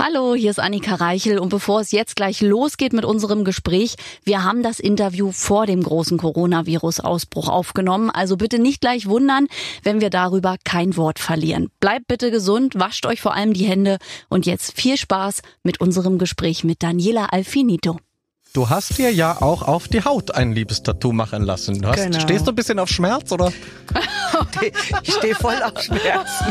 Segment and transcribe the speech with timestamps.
[0.00, 4.44] Hallo, hier ist Annika Reichel und bevor es jetzt gleich losgeht mit unserem Gespräch, wir
[4.44, 9.48] haben das Interview vor dem großen Coronavirus-Ausbruch aufgenommen, also bitte nicht gleich wundern,
[9.82, 11.70] wenn wir darüber kein Wort verlieren.
[11.80, 13.98] Bleibt bitte gesund, wascht euch vor allem die Hände
[14.28, 17.98] und jetzt viel Spaß mit unserem Gespräch mit Daniela Alfinito.
[18.58, 21.80] Du hast dir ja auch auf die Haut ein Liebestattoo machen lassen.
[21.80, 22.18] Du hast, Genau.
[22.18, 23.52] Stehst du ein bisschen auf Schmerz oder?
[25.04, 26.44] Ich stehe voll auf Schmerzen.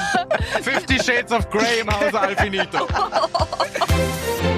[0.61, 2.87] 50 Shades of Grey im Hause Alfinito.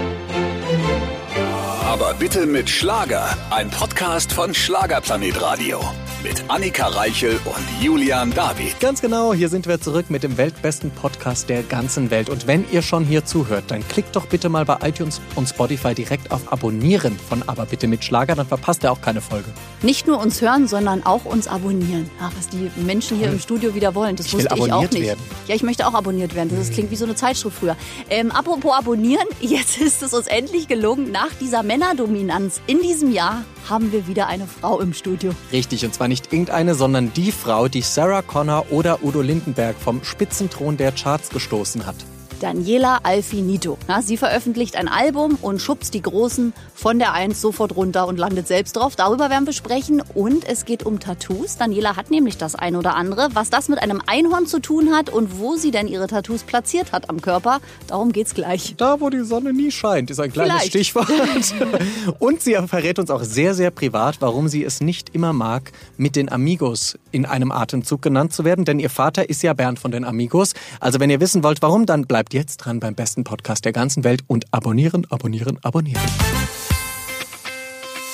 [1.90, 3.36] Aber bitte mit Schlager.
[3.50, 5.82] Ein Podcast von Schlagerplanet Radio.
[6.22, 8.78] Mit Annika Reichel und Julian David.
[8.82, 12.30] Ganz genau, hier sind wir zurück mit dem weltbesten Podcast der ganzen Welt.
[12.30, 15.96] Und wenn ihr schon hier zuhört, dann klickt doch bitte mal bei iTunes und Spotify
[15.96, 19.46] direkt auf Abonnieren von Aber bitte mit Schlager, dann verpasst ihr auch keine Folge.
[19.82, 22.10] Nicht nur uns hören, sondern auch uns abonnieren.
[22.22, 24.68] Ach, was die Menschen hier im Studio wieder wollen, das Ich will wusste ich auch
[24.68, 25.06] abonniert nicht.
[25.08, 25.22] werden.
[25.48, 26.52] Ja, ich möchte auch abonniert werden.
[26.54, 27.78] Das klingt wie so eine Zeitschrift früher.
[28.10, 31.14] Ähm, apropos abonnieren, jetzt ist es uns endlich gelungen.
[31.14, 35.32] Nach dieser Männerdominanz in diesem Jahr haben wir wieder eine Frau im Studio.
[35.54, 40.04] Richtig, und zwar nicht irgendeine, sondern die Frau, die Sarah Connor oder Udo Lindenberg vom
[40.04, 41.96] Spitzenthron der Charts gestoßen hat.
[42.40, 43.78] Daniela Alfinito.
[43.88, 48.18] Ja, sie veröffentlicht ein Album und schubst die Großen von der Eins sofort runter und
[48.18, 48.96] landet selbst drauf.
[48.96, 50.02] Darüber werden wir sprechen.
[50.14, 51.58] Und es geht um Tattoos.
[51.58, 53.30] Daniela hat nämlich das ein oder andere.
[53.34, 56.92] Was das mit einem Einhorn zu tun hat und wo sie denn ihre Tattoos platziert
[56.92, 58.76] hat am Körper, darum geht's gleich.
[58.78, 60.70] Da, wo die Sonne nie scheint, ist ein kleines Vielleicht.
[60.70, 61.10] Stichwort.
[62.20, 66.16] Und sie verrät uns auch sehr, sehr privat, warum sie es nicht immer mag, mit
[66.16, 68.66] den Amigos in einem Atemzug genannt zu werden.
[68.66, 70.54] Denn ihr Vater ist ja Bernd von den Amigos.
[70.80, 74.04] Also wenn ihr wissen wollt, warum, dann bleibt jetzt dran beim besten Podcast der ganzen
[74.04, 76.02] Welt und abonnieren, abonnieren, abonnieren.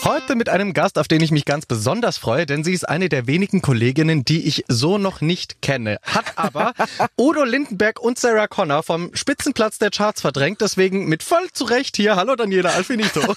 [0.05, 3.09] Heute mit einem Gast, auf den ich mich ganz besonders freue, denn sie ist eine
[3.09, 5.97] der wenigen Kolleginnen, die ich so noch nicht kenne.
[6.03, 6.73] Hat aber
[7.17, 10.61] Udo Lindenberg und Sarah Connor vom Spitzenplatz der Charts verdrängt.
[10.61, 12.17] Deswegen mit voll zurecht hier.
[12.17, 13.21] Hallo Daniela Alfinito.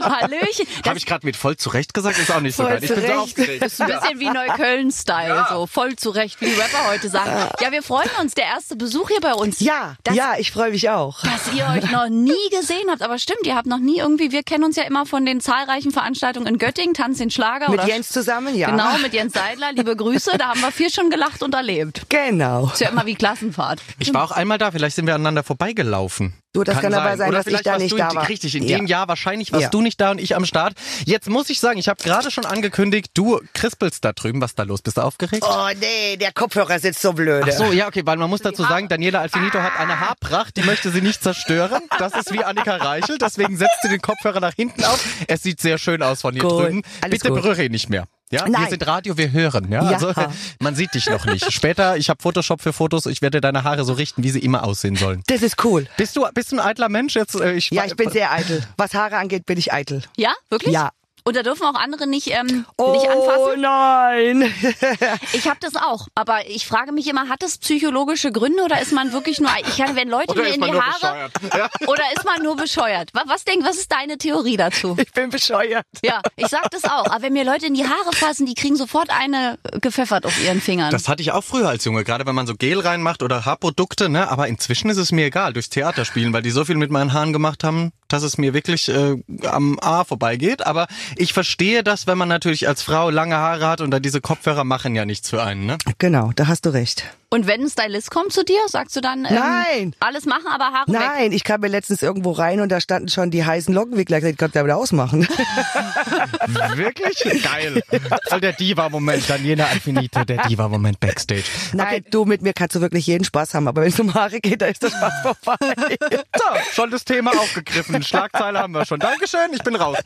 [0.00, 0.66] Hallöchen.
[0.80, 2.18] Das Habe ich gerade mit voll zurecht gesagt?
[2.18, 2.78] Ist auch nicht so geil.
[2.80, 3.18] Ich bin so zurecht.
[3.18, 3.64] aufgeregt.
[3.64, 7.50] ist ein bisschen wie Neukölln-Style, so voll zurecht, wie die Rapper heute sagen.
[7.60, 8.34] Ja, wir freuen uns.
[8.34, 9.58] Der erste Besuch hier bei uns.
[9.60, 11.22] Ja, Das- ja, ich freue mich auch.
[11.22, 13.02] dass ihr euch noch nie gesehen habt.
[13.02, 15.90] Aber stimmt, ihr habt noch nie irgendwie, wir kennen uns ja immer von den zahlreichen
[15.90, 17.70] Veranstaltungen in Göttingen, Tanz den Schlager.
[17.70, 18.70] Mit oder Jens zusammen, ja.
[18.70, 19.72] Genau, mit Jens Seidler.
[19.72, 22.02] Liebe Grüße, da haben wir viel schon gelacht und erlebt.
[22.08, 22.70] Genau.
[22.72, 23.80] Ist ja immer wie Klassenfahrt.
[23.98, 26.34] Ich war auch einmal da, vielleicht sind wir aneinander vorbeigelaufen.
[26.52, 28.28] Du, das kann aber sein, Oder dass ich vielleicht da warst nicht du, da war.
[28.28, 28.78] Richtig, in Ja.
[28.78, 29.68] dem Jahr wahrscheinlich warst Ja.
[29.70, 30.74] du nicht da und ich am Start.
[31.04, 34.40] Jetzt muss ich sagen, ich habe gerade schon angekündigt, du krispelst da drüben.
[34.40, 34.82] Was ist da los?
[34.82, 35.44] Bist du aufgeregt?
[35.48, 37.46] Oh nee, der Kopfhörer sitzt so blöde.
[37.48, 40.62] Ach so, ja, okay, weil man muss dazu sagen, Daniela Alfinito hat eine Haarpracht, die
[40.64, 41.82] möchte sie nicht zerstören.
[42.00, 45.04] Das ist wie Annika Reichel, deswegen setzt sie den Kopfhörer nach hinten auf.
[45.28, 46.82] Es sieht sehr schön aus von hier Gut, drüben.
[47.00, 48.06] alles Bitte berühre ihn nicht mehr.
[48.32, 48.70] Ja, wir Nein.
[48.70, 49.70] sind Radio, wir hören.
[49.72, 49.98] Ja, Ja.
[49.98, 50.12] also
[50.60, 51.52] man sieht dich noch nicht.
[51.52, 54.62] Später, ich habe Photoshop für Fotos, ich werde deine Haare so richten, wie sie immer
[54.62, 55.22] aussehen sollen.
[55.26, 55.88] Das ist cool.
[55.96, 57.34] Bist du, bist du ein eitler Mensch jetzt?
[57.34, 58.62] äh, Ich, Ja, ich bin sehr eitel.
[58.76, 60.02] Was Haare angeht, bin ich eitel.
[60.16, 60.72] Ja, wirklich?
[60.72, 60.90] Ja.
[61.24, 63.60] Und da dürfen auch andere nicht, ähm, Oh nicht anfassen?
[63.60, 64.54] nein.
[65.32, 66.06] Ich habe das auch.
[66.14, 69.76] Aber ich frage mich immer, hat das psychologische Gründe oder ist man wirklich nur, ich
[69.76, 71.72] kann, wenn Leute mir in die Haare, bescheuert?
[71.88, 73.10] oder ist man nur bescheuert?
[73.12, 74.96] Was, was denk, was ist deine Theorie dazu?
[75.00, 75.86] Ich bin bescheuert.
[76.02, 77.06] Ja, ich sag das auch.
[77.06, 80.60] Aber wenn mir Leute in die Haare fassen, die kriegen sofort eine gepfeffert auf ihren
[80.60, 80.90] Fingern.
[80.90, 84.08] Das hatte ich auch früher als Junge, gerade wenn man so Gel reinmacht oder Haarprodukte,
[84.08, 84.28] ne?
[84.30, 87.12] Aber inzwischen ist es mir egal, durchs Theater spielen, weil die so viel mit meinen
[87.12, 89.16] Haaren gemacht haben, dass es mir wirklich äh,
[89.46, 90.66] am A vorbeigeht.
[90.66, 94.20] Aber ich verstehe das, wenn man natürlich als Frau lange Haare hat und dann diese
[94.20, 95.78] Kopfhörer machen ja nichts für einen, ne?
[95.98, 97.04] Genau, da hast du recht.
[97.32, 99.94] Und wenn ein Stylist kommt zu dir, sagst du dann, ähm, Nein.
[100.00, 101.00] alles machen, aber Haare weg.
[101.00, 104.20] Nein, ich kam mir letztens irgendwo rein und da standen schon die heißen Lockenwickler.
[104.24, 105.28] Ich konnte da wieder ausmachen.
[106.74, 107.42] Wirklich?
[107.44, 107.84] Geil.
[108.28, 111.44] Voll der Diva-Moment, Daniela Alfinito, der Diva-Moment Backstage.
[111.72, 114.40] Nein, du mit mir kannst du wirklich jeden Spaß haben, aber wenn es um Haare
[114.40, 115.96] geht, da ist der Spaß vorbei.
[116.36, 118.02] So, schon das Thema aufgegriffen.
[118.02, 118.98] Schlagzeile haben wir schon.
[118.98, 119.98] Dankeschön, ich bin raus.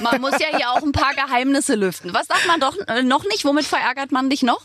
[0.00, 2.14] Man muss ja hier auch ein paar Geheimnisse lüften.
[2.14, 3.44] Was sagt man doch äh, noch nicht?
[3.44, 4.64] Womit verärgert man dich noch?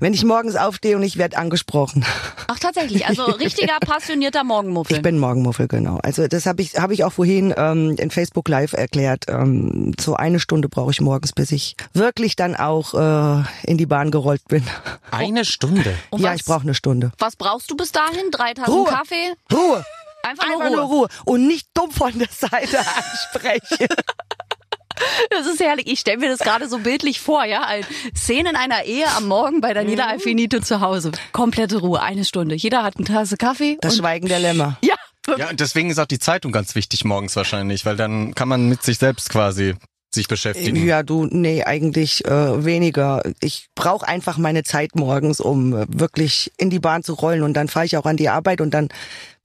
[0.00, 2.04] Wenn ich morgens aufstehe und ich werde angesprochen.
[2.46, 4.96] Ach tatsächlich, also richtiger passionierter Morgenmuffel.
[4.96, 5.98] Ich bin Morgenmuffel, genau.
[6.02, 9.24] Also das habe ich, hab ich auch vorhin ähm, in Facebook Live erklärt.
[9.28, 13.86] Ähm, so eine Stunde brauche ich morgens, bis ich wirklich dann auch äh, in die
[13.86, 14.64] Bahn gerollt bin.
[15.10, 15.94] Eine Stunde.
[16.10, 17.12] Und ja, was, ich brauche eine Stunde.
[17.18, 18.30] Was brauchst du bis dahin?
[18.30, 18.88] Drei Tassen Ruhe.
[18.88, 19.34] Kaffee?
[19.52, 19.84] Ruhe!
[20.22, 20.76] Einfach nur Einfach Ruhe.
[20.76, 21.08] nur Ruhe.
[21.24, 23.86] Und nicht dumm von der Seite ansprechen.
[25.30, 25.86] Das ist herrlich.
[25.86, 27.62] Ich stelle mir das gerade so bildlich vor, ja.
[27.64, 27.84] Ein
[28.16, 30.10] Szenen einer Ehe am Morgen bei Daniela Mhm.
[30.12, 31.12] Alfinito zu Hause.
[31.32, 32.54] Komplette Ruhe, eine Stunde.
[32.54, 33.78] Jeder hat eine Tasse Kaffee.
[33.80, 34.78] Das und Schweigen der Lämmer.
[34.82, 34.94] ja,
[35.36, 38.68] Ja, und deswegen ist auch die Zeitung ganz wichtig morgens wahrscheinlich, weil dann kann man
[38.68, 39.74] mit sich selbst quasi
[40.10, 40.86] sich beschäftigen?
[40.86, 43.22] Ja, du, nee, eigentlich äh, weniger.
[43.40, 47.52] Ich brauche einfach meine Zeit morgens, um äh, wirklich in die Bahn zu rollen und
[47.54, 48.88] dann fahre ich auch an die Arbeit und dann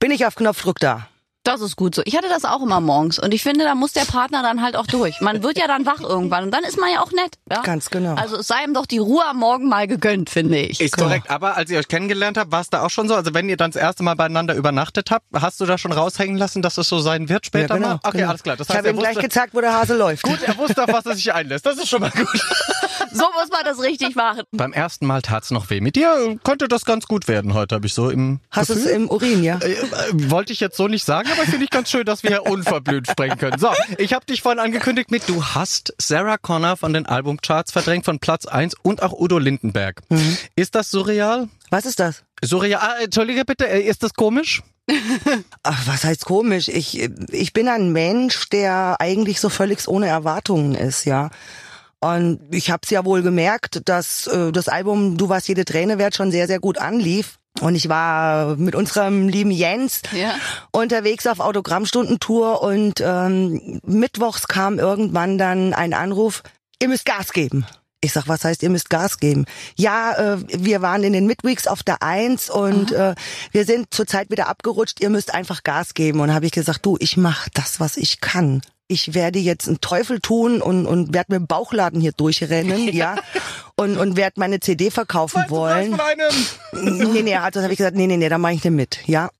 [0.00, 1.06] bin ich auf Knopfdruck da.
[1.44, 2.02] Das ist gut so.
[2.06, 4.76] Ich hatte das auch immer morgens und ich finde, da muss der Partner dann halt
[4.76, 5.20] auch durch.
[5.20, 7.38] Man wird ja dann wach irgendwann und dann ist man ja auch nett.
[7.50, 7.60] Ja?
[7.60, 8.14] Ganz genau.
[8.14, 10.80] Also es sei ihm doch die Ruhe am Morgen mal gegönnt, finde ich.
[10.80, 13.14] Ist korrekt, aber als ihr euch kennengelernt habt, war es da auch schon so?
[13.14, 16.38] Also wenn ihr dann das erste Mal beieinander übernachtet habt, hast du da schon raushängen
[16.38, 18.00] lassen, dass es so sein wird später ja, genau, mal?
[18.02, 18.30] Okay, genau.
[18.30, 18.56] alles klar.
[18.56, 20.22] Das ich habe ihm gleich gezeigt, wo der Hase läuft.
[20.22, 21.66] Gut, er wusste, auf was er sich einlässt.
[21.66, 22.26] Das ist schon mal gut.
[23.14, 24.42] So muss man das richtig machen.
[24.50, 25.80] Beim ersten Mal tat's noch weh.
[25.80, 28.86] Mit dir könnte das ganz gut werden heute, habe ich so im Hast du es
[28.86, 29.58] im Urin, ja?
[29.58, 32.30] Äh, äh, wollte ich jetzt so nicht sagen, aber finde ich ganz schön, dass wir
[32.30, 33.58] hier unverblümt sprechen können.
[33.58, 33.68] So,
[33.98, 38.18] ich habe dich vorhin angekündigt mit, du hast Sarah Connor von den Albumcharts verdrängt von
[38.18, 40.02] Platz 1 und auch Udo Lindenberg.
[40.56, 41.48] Ist das surreal?
[41.70, 42.24] Was ist das?
[42.42, 44.62] Surreal, ah, entschuldige bitte, äh, ist das komisch?
[45.62, 46.68] Ach, was heißt komisch?
[46.68, 51.30] Ich, ich bin ein Mensch, der eigentlich so völlig ohne Erwartungen ist, ja.
[52.12, 55.96] Und ich habe es ja wohl gemerkt, dass äh, das Album Du warst jede Träne
[55.98, 57.38] wert schon sehr, sehr gut anlief.
[57.60, 60.34] Und ich war mit unserem lieben Jens Ja.
[60.72, 66.42] unterwegs auf Autogrammstundentour und ähm, mittwochs kam irgendwann dann ein Anruf,
[66.82, 67.64] ihr müsst Gas geben.
[68.00, 69.46] Ich sag, was heißt, ihr müsst Gas geben?
[69.76, 73.14] Ja, äh, wir waren in den Midweeks auf der Eins und äh,
[73.52, 76.20] wir sind zurzeit wieder abgerutscht, ihr müsst einfach Gas geben.
[76.20, 78.60] Und habe ich gesagt, du, ich mach das, was ich kann.
[78.86, 83.16] Ich werde jetzt einen Teufel tun und, und werde mit dem Bauchladen hier durchrennen, ja,
[83.76, 85.98] und, und werde meine CD verkaufen wollen.
[86.72, 89.30] Nee, nee, also habe ich gesagt, nee, nee, nee, da mache ich nicht mit, ja.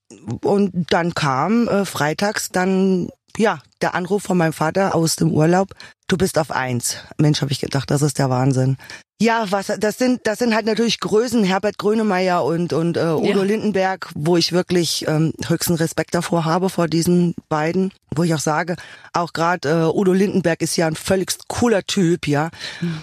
[0.43, 5.69] Und dann kam äh, freitags dann ja der Anruf von meinem Vater aus dem Urlaub.
[6.15, 6.99] Du bist auf eins.
[7.19, 8.77] Mensch, habe ich gedacht, das ist der Wahnsinn.
[9.21, 13.41] Ja, was das sind, das sind halt natürlich Größen, Herbert Grönemeyer und und äh, Udo
[13.41, 13.43] Ja.
[13.43, 18.41] Lindenberg, wo ich wirklich ähm, höchsten Respekt davor habe vor diesen beiden, wo ich auch
[18.41, 18.75] sage,
[19.13, 22.51] auch gerade äh, Udo Lindenberg ist ja ein völlig cooler Typ, ja.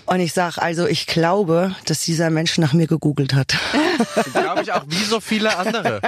[0.05, 3.55] Und ich sag also, ich glaube, dass dieser Mensch nach mir gegoogelt hat.
[4.33, 6.01] Glaube ich auch, wie so viele andere.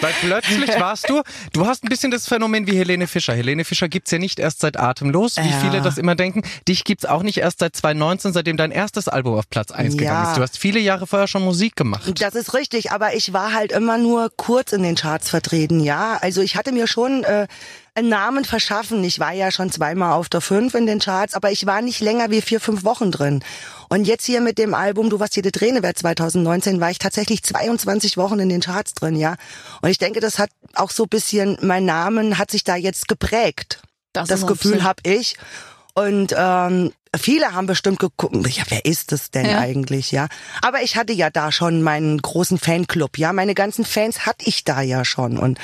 [0.00, 1.22] Weil plötzlich warst du,
[1.52, 3.34] du hast ein bisschen das Phänomen wie Helene Fischer.
[3.34, 5.58] Helene Fischer gibt's ja nicht erst seit Atemlos, wie Ja.
[5.60, 6.39] viele das immer denken.
[6.68, 9.98] Dich gibt's auch nicht erst seit 2019, seitdem dein erstes Album auf Platz 1 Ja.
[10.00, 10.36] gegangen ist.
[10.36, 12.20] Du hast viele Jahre vorher schon Musik gemacht.
[12.20, 16.18] Das ist richtig, aber ich war halt immer nur kurz in den Charts vertreten, ja.
[16.20, 17.46] Also ich hatte mir schon äh,
[17.94, 19.02] einen Namen verschaffen.
[19.04, 22.00] Ich war ja schon zweimal auf der 5 in den Charts, aber ich war nicht
[22.00, 23.42] länger wie vier, fünf Wochen drin.
[23.88, 27.42] Und jetzt hier mit dem Album Du warst jede Träne wert 2019 war ich tatsächlich
[27.42, 29.34] 22 Wochen in den Charts drin, ja.
[29.82, 33.08] Und ich denke, das hat auch so ein bisschen, mein Namen hat sich da jetzt
[33.08, 33.82] geprägt.
[34.12, 34.88] Das Das, Gefühl absurd.
[34.88, 35.36] hab ich.
[35.94, 39.58] Und ähm, viele haben bestimmt geguckt, ja, wer ist das denn Ja.
[39.58, 40.28] eigentlich, ja?
[40.62, 44.64] Aber ich hatte ja da schon meinen großen Fanclub, ja, meine ganzen Fans hatte ich
[44.64, 45.58] da ja schon und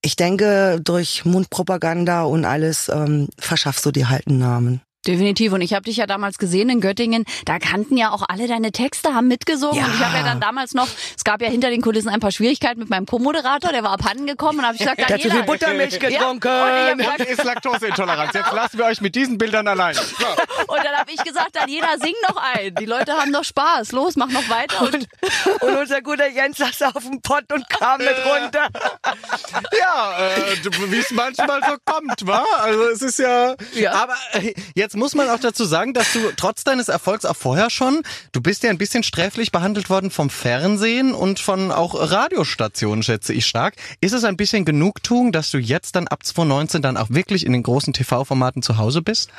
[0.00, 4.80] ich denke, durch Mundpropaganda und alles ähm, verschaffst du dir halt einen Namen.
[5.08, 5.52] Definitiv.
[5.54, 7.24] Und ich habe dich ja damals gesehen in Göttingen.
[7.46, 9.76] Da kannten ja auch alle deine Texte, haben mitgesungen.
[9.76, 9.86] Ja.
[9.86, 12.30] Und ich habe ja dann damals noch, es gab ja hinter den Kulissen ein paar
[12.30, 15.34] Schwierigkeiten mit meinem Co-Moderator, der war abhanden gekommen und habe ich gesagt, hat zu Daniela,
[15.34, 16.48] viel Buttermilch Ja, getrunken.
[16.48, 18.34] und ich hab gesagt, ist Laktoseintoleranz.
[18.34, 19.94] Jetzt lassen wir euch mit diesen Bildern allein.
[19.94, 20.02] So.
[20.68, 22.74] Und dann habe ich gesagt, Daniela, sing noch ein.
[22.74, 23.92] Die Leute haben doch Spaß.
[23.92, 24.82] Los, mach noch weiter.
[24.82, 25.08] Und
[25.60, 28.68] Und unser guter Jens saß auf dem Pott und kam mit runter.
[29.80, 30.56] Ja, äh,
[30.90, 32.44] wie es manchmal so kommt, wa?
[32.58, 33.54] Also es ist ja.
[33.74, 33.92] Ja.
[33.92, 37.70] Aber äh, jetzt muss man auch dazu sagen, dass du trotz deines Erfolgs auch vorher
[37.70, 38.02] schon,
[38.32, 43.32] du bist ja ein bisschen sträflich behandelt worden vom Fernsehen und von auch Radiostationen, schätze
[43.32, 43.76] ich stark.
[44.00, 47.52] Ist es ein bisschen Genugtuung, dass du jetzt dann ab 2019 dann auch wirklich in
[47.52, 49.30] den großen TV-Formaten zu Hause bist?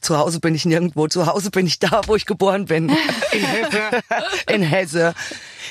[0.00, 2.88] Zu Hause bin ich nirgendwo, zu Hause bin ich da, wo ich geboren bin.
[3.32, 4.02] In Hesse.
[4.48, 5.14] in Hesse.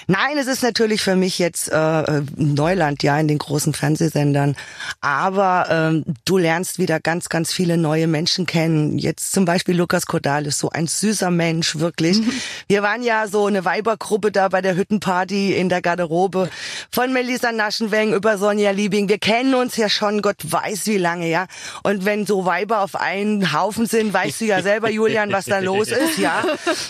[0.10, 4.56] Nein, es ist natürlich für mich jetzt äh, Neuland, ja, in den großen Fernsehsendern.
[5.02, 8.98] Aber ähm, du lernst wieder ganz, ganz viele neue Menschen kennen.
[8.98, 12.22] Jetzt zum Beispiel Lukas Cordalis, so ein süßer Mensch, wirklich.
[12.70, 16.50] Wir waren ja so eine Weibergruppe da bei der Hüttenparty in der Garderobe
[16.90, 19.10] von Melissa Naschenweng über Sonja Liebing.
[19.10, 21.48] Wir kennen uns ja schon, Gott weiß wie lange, ja.
[21.84, 25.60] Und wenn so Weiber auf einen Haufen sind, weißt du ja selber, Julian, was da
[25.60, 26.46] los ist, ja.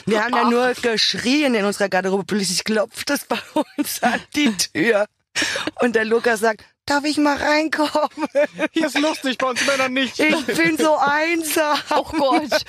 [0.05, 2.23] Wir haben ja nur geschrien in unserer Garderobe.
[2.27, 3.39] Plötzlich klopft es bei
[3.77, 5.05] uns an die Tür.
[5.81, 8.09] Und der Lukas sagt, darf ich mal reinkommen?
[8.71, 10.19] Hier ist lustig, bei uns Männern nicht.
[10.19, 11.77] Ich bin so einsam.
[11.91, 12.63] oh Gott.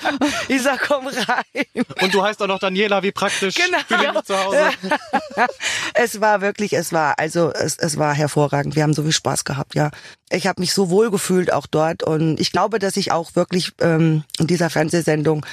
[0.47, 1.85] Ich sag, komm rein.
[2.01, 3.55] Und du heißt auch noch Daniela, wie praktisch.
[3.55, 4.21] Genau.
[4.21, 4.69] Zu Hause.
[5.93, 8.75] Es war wirklich, es war, also es, es war hervorragend.
[8.75, 9.89] Wir haben so viel Spaß gehabt, ja.
[10.29, 13.71] Ich habe mich so wohl gefühlt auch dort und ich glaube, dass ich auch wirklich
[13.81, 15.45] ähm, in dieser Fernsehsendung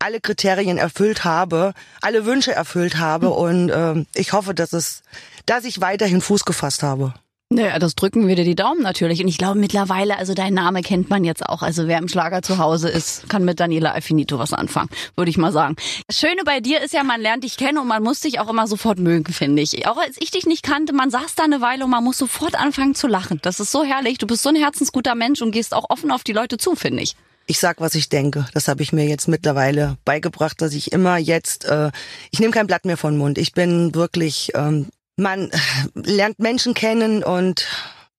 [0.00, 5.02] alle Kriterien erfüllt habe, alle Wünsche erfüllt habe und ähm, ich hoffe, dass es,
[5.46, 7.14] dass ich weiterhin Fuß gefasst habe.
[7.52, 9.20] Naja, das drücken wir dir die Daumen natürlich.
[9.20, 11.62] Und ich glaube mittlerweile, also dein Name kennt man jetzt auch.
[11.62, 15.36] Also wer im Schlager zu Hause ist, kann mit Daniela Alfinito was anfangen, würde ich
[15.36, 15.74] mal sagen.
[16.06, 18.48] Das Schöne bei dir ist ja, man lernt dich kennen und man muss dich auch
[18.48, 19.84] immer sofort mögen, finde ich.
[19.88, 22.54] Auch als ich dich nicht kannte, man saß da eine Weile und man muss sofort
[22.54, 23.40] anfangen zu lachen.
[23.42, 24.18] Das ist so herrlich.
[24.18, 27.02] Du bist so ein herzensguter Mensch und gehst auch offen auf die Leute zu, finde
[27.02, 27.16] ich.
[27.50, 28.46] Ich sag, was ich denke.
[28.54, 31.90] Das habe ich mir jetzt mittlerweile beigebracht, dass ich immer jetzt, äh,
[32.30, 33.38] ich nehme kein Blatt mehr von Mund.
[33.38, 35.50] Ich bin wirklich ähm, man
[35.94, 37.66] lernt Menschen kennen und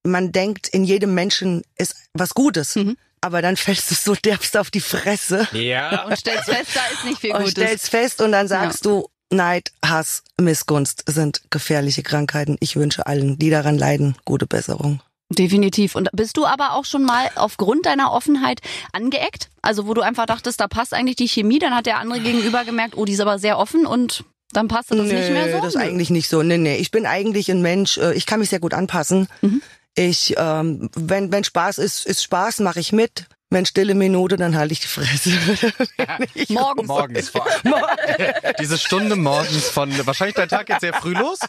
[0.04, 2.76] man denkt, in jedem Menschen ist was Gutes.
[2.76, 2.98] Mhm.
[3.22, 5.48] Aber dann fällst du so derbst auf die Fresse.
[5.54, 6.04] Ja.
[6.08, 7.46] Und stellst fest, da ist nicht viel Gutes.
[7.46, 8.92] Und stellst fest und dann sagst ja.
[8.92, 12.58] du, Neid, Hass, Missgunst sind gefährliche Krankheiten.
[12.60, 15.02] Ich wünsche allen, die daran leiden, gute Besserung.
[15.36, 15.96] Definitiv.
[15.96, 18.62] Und bist du aber auch schon mal aufgrund deiner Offenheit
[18.92, 19.50] angeeckt?
[19.62, 22.66] Also wo du einfach dachtest, da passt eigentlich die Chemie, dann hat der andere gegenüber
[22.66, 25.58] gemerkt, oh, die ist aber sehr offen und dann passt das nee, nicht mehr so?
[25.60, 26.44] das ist eigentlich nicht so.
[26.44, 26.76] Nee, nee.
[26.78, 29.28] Ich bin eigentlich ein Mensch, äh, ich kann mich sehr gut anpassen.
[29.42, 29.62] Mhm.
[29.96, 33.28] Ich, ähm, wenn, wenn Spaß ist, ist Spaß, mache ich mit.
[33.54, 35.32] Wenn stille Minute, dann halte ich die Fresse.
[36.36, 36.88] ich morgens.
[36.88, 37.46] Morgens vor
[38.60, 41.40] Diese Stunde morgens von, wahrscheinlich dein Tag jetzt sehr früh los,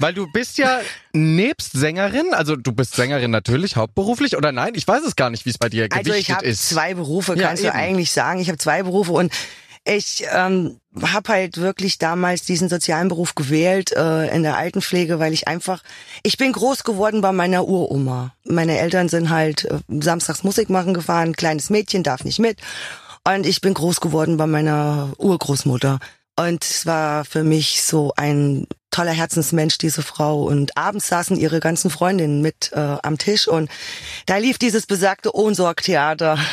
[0.00, 0.80] weil du bist ja
[1.12, 5.46] nebst Sängerin, also du bist Sängerin natürlich, hauptberuflich, oder nein, ich weiß es gar nicht,
[5.46, 6.70] wie es bei dir gewichtet also ich hab ist.
[6.70, 8.40] zwei Berufe, kannst ja, du eigentlich sagen.
[8.40, 9.32] Ich habe zwei Berufe und
[9.88, 15.32] ich ähm, habe halt wirklich damals diesen sozialen Beruf gewählt äh, in der Altenpflege, weil
[15.32, 15.82] ich einfach,
[16.22, 18.34] ich bin groß geworden bei meiner Uroma.
[18.44, 22.58] Meine Eltern sind halt äh, samstags Musik machen gefahren, kleines Mädchen darf nicht mit.
[23.26, 26.00] Und ich bin groß geworden bei meiner Urgroßmutter.
[26.36, 30.42] Und es war für mich so ein toller Herzensmensch, diese Frau.
[30.44, 33.70] Und abends saßen ihre ganzen Freundinnen mit äh, am Tisch und
[34.26, 36.38] da lief dieses besagte Ohnsorgtheater.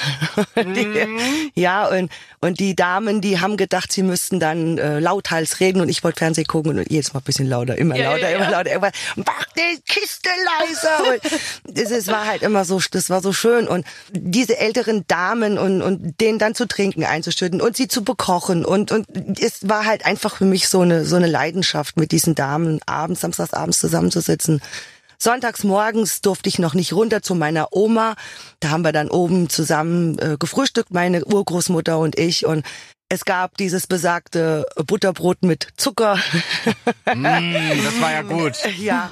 [0.56, 1.52] Mhm.
[1.54, 5.90] ja, und, und die Damen, die haben gedacht, sie müssten dann äh, lauthals reden und
[5.90, 8.46] ich wollte Fernsehen gucken und jedes Mal ein bisschen lauter, immer ja, lauter, ja, immer
[8.46, 8.52] ja.
[8.52, 11.20] lauter, immer, mach die Kiste leiser.
[11.66, 13.68] und es, es war halt immer so, das war so schön.
[13.68, 18.66] Und diese älteren Damen und, und denen dann zu trinken einzuschütten und sie zu bekochen
[18.66, 19.08] und, und
[19.40, 22.80] es war halt einfach für mich so eine, so eine Leidenschaft mit diesen diesen Damen
[22.86, 24.62] abends, samstagsabends zusammenzusitzen.
[25.18, 28.16] Sonntags morgens durfte ich noch nicht runter zu meiner Oma.
[28.60, 32.46] Da haben wir dann oben zusammen äh, gefrühstückt, meine Urgroßmutter und ich.
[32.46, 32.66] Und
[33.08, 36.18] es gab dieses besagte Butterbrot mit Zucker.
[37.14, 38.54] Mm, das war ja gut.
[38.78, 39.10] Ja.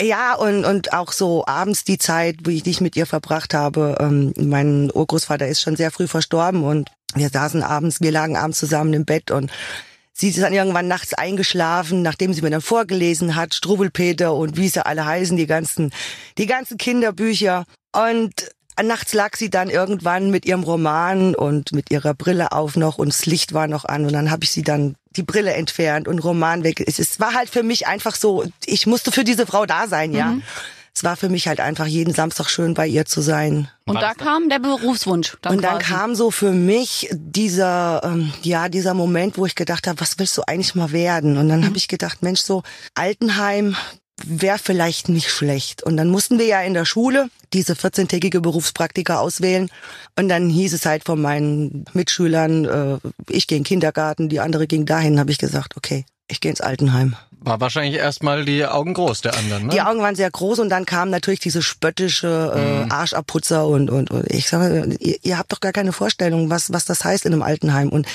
[0.00, 3.96] Ja, und, und auch so abends die Zeit, wo ich dich mit ihr verbracht habe.
[4.00, 8.58] Ähm, mein Urgroßvater ist schon sehr früh verstorben und wir saßen abends, wir lagen abends
[8.58, 9.52] zusammen im Bett und
[10.16, 14.68] Sie ist dann irgendwann nachts eingeschlafen, nachdem sie mir dann vorgelesen hat, Strubbelpeter und wie
[14.68, 15.92] sie alle heißen, die ganzen,
[16.38, 17.64] die ganzen Kinderbücher.
[17.92, 18.32] Und
[18.80, 23.08] nachts lag sie dann irgendwann mit ihrem Roman und mit ihrer Brille auf noch und
[23.08, 26.20] das Licht war noch an und dann habe ich sie dann die Brille entfernt und
[26.20, 26.82] Roman weg.
[26.86, 30.26] Es, war halt für mich einfach so, ich musste für diese Frau da sein, ja.
[30.26, 30.42] Mhm
[30.96, 33.68] es war für mich halt einfach jeden Samstag schön bei ihr zu sein.
[33.84, 35.36] Und da kam der Berufswunsch.
[35.42, 35.92] Dann und dann quasi.
[35.92, 40.38] kam so für mich dieser, ähm, ja, dieser Moment, wo ich gedacht habe, was willst
[40.38, 41.36] du eigentlich mal werden?
[41.36, 41.66] Und dann mhm.
[41.66, 42.62] habe ich gedacht, Mensch, so
[42.94, 43.76] Altenheim,
[44.24, 45.82] wäre vielleicht nicht schlecht.
[45.82, 49.70] Und dann mussten wir ja in der Schule diese 14-tägige Berufspraktika auswählen.
[50.16, 52.98] Und dann hieß es halt von meinen Mitschülern, äh,
[53.28, 56.50] ich gehe in den Kindergarten, die andere ging dahin, habe ich gesagt, okay, ich gehe
[56.50, 57.16] ins Altenheim.
[57.44, 59.72] War wahrscheinlich erstmal die Augen groß der anderen, ne?
[59.72, 62.92] Die Augen waren sehr groß und dann kam natürlich diese spöttische äh, mhm.
[62.92, 66.86] Arschabputzer und, und, und ich sage, ihr, ihr habt doch gar keine Vorstellung, was, was
[66.86, 67.90] das heißt in einem Altenheim.
[67.90, 68.06] Und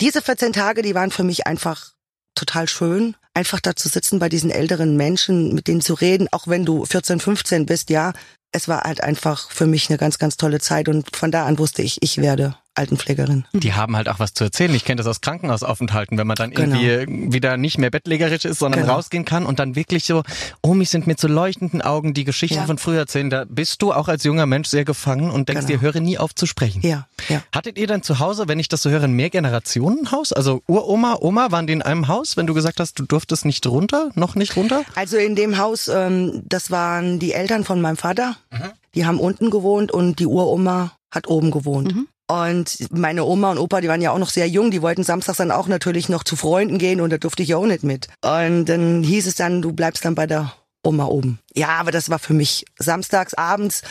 [0.00, 1.90] diese 14 Tage, die waren für mich einfach
[2.36, 6.46] total schön, einfach da zu sitzen bei diesen älteren Menschen, mit denen zu reden, auch
[6.46, 8.12] wenn du 14, 15 bist, ja.
[8.52, 11.58] Es war halt einfach für mich eine ganz, ganz tolle Zeit und von da an
[11.58, 13.44] wusste ich, ich werde Altenpflegerin.
[13.52, 14.74] Die haben halt auch was zu erzählen.
[14.74, 16.78] Ich kenne das aus Krankenhausaufenthalten, wenn man dann genau.
[16.78, 18.94] irgendwie wieder nicht mehr bettlägerisch ist, sondern genau.
[18.94, 20.22] rausgehen kann und dann wirklich so,
[20.62, 22.66] oh, mich sind mit so leuchtenden Augen die Geschichten ja.
[22.66, 23.30] von früher erzählen.
[23.30, 25.80] Da bist du auch als junger Mensch sehr gefangen und denkst genau.
[25.80, 26.82] dir, höre nie auf zu sprechen.
[26.82, 27.42] Ja, ja.
[27.52, 30.32] Hattet ihr dann zu Hause, wenn ich das so höre, ein Mehrgenerationenhaus?
[30.32, 33.66] Also Uroma, Oma, waren die in einem Haus, wenn du gesagt hast, du durftest nicht
[33.66, 34.82] runter, noch nicht runter?
[34.94, 38.36] Also in dem Haus, ähm, das waren die Eltern von meinem Vater.
[38.50, 38.72] Mhm.
[38.94, 41.94] Die haben unten gewohnt und die Uroma hat oben gewohnt.
[41.94, 42.08] Mhm.
[42.28, 45.38] Und meine Oma und Opa, die waren ja auch noch sehr jung, die wollten samstags
[45.38, 48.08] dann auch natürlich noch zu Freunden gehen und da durfte ich ja auch nicht mit.
[48.22, 50.52] Und dann hieß es dann, du bleibst dann bei der
[50.82, 51.38] Oma oben.
[51.54, 53.82] Ja, aber das war für mich samstags abends.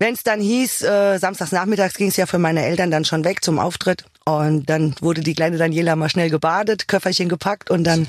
[0.00, 3.24] Wenn es dann hieß, äh, samstags nachmittags ging es ja für meine Eltern dann schon
[3.24, 4.04] weg zum Auftritt.
[4.24, 8.06] Und dann wurde die kleine Daniela mal schnell gebadet, Köfferchen gepackt und dann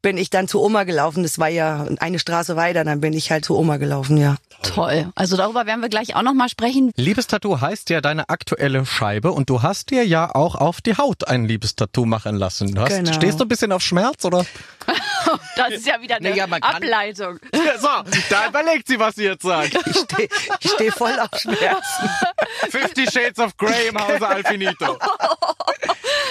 [0.00, 1.24] bin ich dann zu Oma gelaufen.
[1.24, 4.36] Das war ja eine Straße weiter, dann bin ich halt zu Oma gelaufen, ja.
[4.62, 5.10] Toll.
[5.14, 6.92] Also darüber werden wir gleich auch noch mal sprechen.
[6.96, 11.28] Liebestattoo heißt ja deine aktuelle Scheibe und du hast dir ja auch auf die Haut
[11.28, 12.74] ein Liebestattoo machen lassen.
[12.74, 13.12] Du hast, genau.
[13.12, 14.46] Stehst du ein bisschen auf Schmerz oder?
[15.56, 17.38] Das ist ja wieder eine Naja, man kann- Ableitung.
[17.80, 17.88] So,
[18.30, 19.74] da überlegt sie, was sie jetzt sagt.
[19.86, 20.28] Ich stehe
[20.64, 22.10] steh voll auf Schmerzen.
[22.70, 24.98] Fifty Shades of Grey im Hause Alfinito.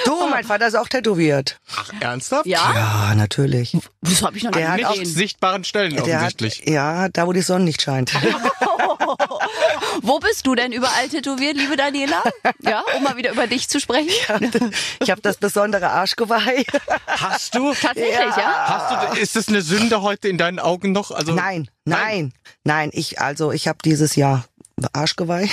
[0.06, 1.60] Du, mein Vater ist auch tätowiert.
[1.76, 2.46] Ach, ernsthaft?
[2.46, 2.72] Ja?
[2.74, 3.78] Ja, natürlich.
[4.02, 5.16] Das habe ich noch Der nicht hat auch- Nicht gesehen.
[5.18, 6.68] sichtbaren Stellen Der hat, offensichtlich.
[6.74, 8.12] ja, da wo die Sonne nicht scheint.
[10.02, 12.24] Wo bist du denn überall tätowiert, liebe Daniela?
[12.62, 14.10] Ja, um mal wieder über dich zu sprechen.
[15.02, 16.66] Ich habe das besondere Arschgeweih.
[17.08, 17.74] Hast du?
[17.74, 18.66] Tatsächlich, ja?
[18.68, 19.22] Hast du?
[19.22, 21.12] Ist das eine Sünde heute in deinen Augen noch?
[21.12, 22.34] Also Nein, nein,
[22.64, 22.90] nein.
[22.94, 24.46] Ich also ich habe dieses Jahr
[24.94, 25.50] Arschgeweih.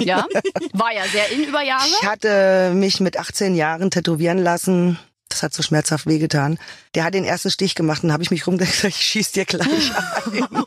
[0.00, 0.26] Ja?
[0.72, 1.84] War ja sehr in über Jahre.
[1.86, 4.98] Ich hatte mich mit 18 Jahren tätowieren lassen.
[5.34, 6.60] Das hat so schmerzhaft wehgetan.
[6.94, 9.66] Der hat den ersten Stich gemacht und habe ich mich rumgedreht, ich schieß dir gleich
[9.66, 10.46] ein.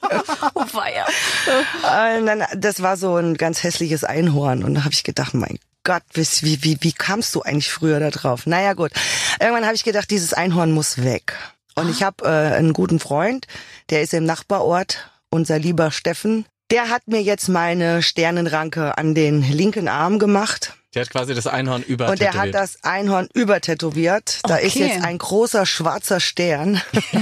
[1.84, 4.64] Oh, dann, das war so ein ganz hässliches Einhorn.
[4.64, 8.00] Und da habe ich gedacht, mein Gott, wie, wie, wie, wie kamst du eigentlich früher
[8.00, 8.46] da drauf?
[8.46, 8.92] Naja gut,
[9.40, 11.34] irgendwann habe ich gedacht, dieses Einhorn muss weg.
[11.76, 13.48] Und ich habe äh, einen guten Freund,
[13.90, 16.46] der ist im Nachbarort, unser lieber Steffen.
[16.70, 20.74] Der hat mir jetzt meine Sternenranke an den linken Arm gemacht.
[20.94, 24.40] Der hat quasi das Einhorn über Und der hat das Einhorn übertätowiert.
[24.44, 24.88] Da ist Okay.
[24.88, 26.82] jetzt ein großer schwarzer Stern.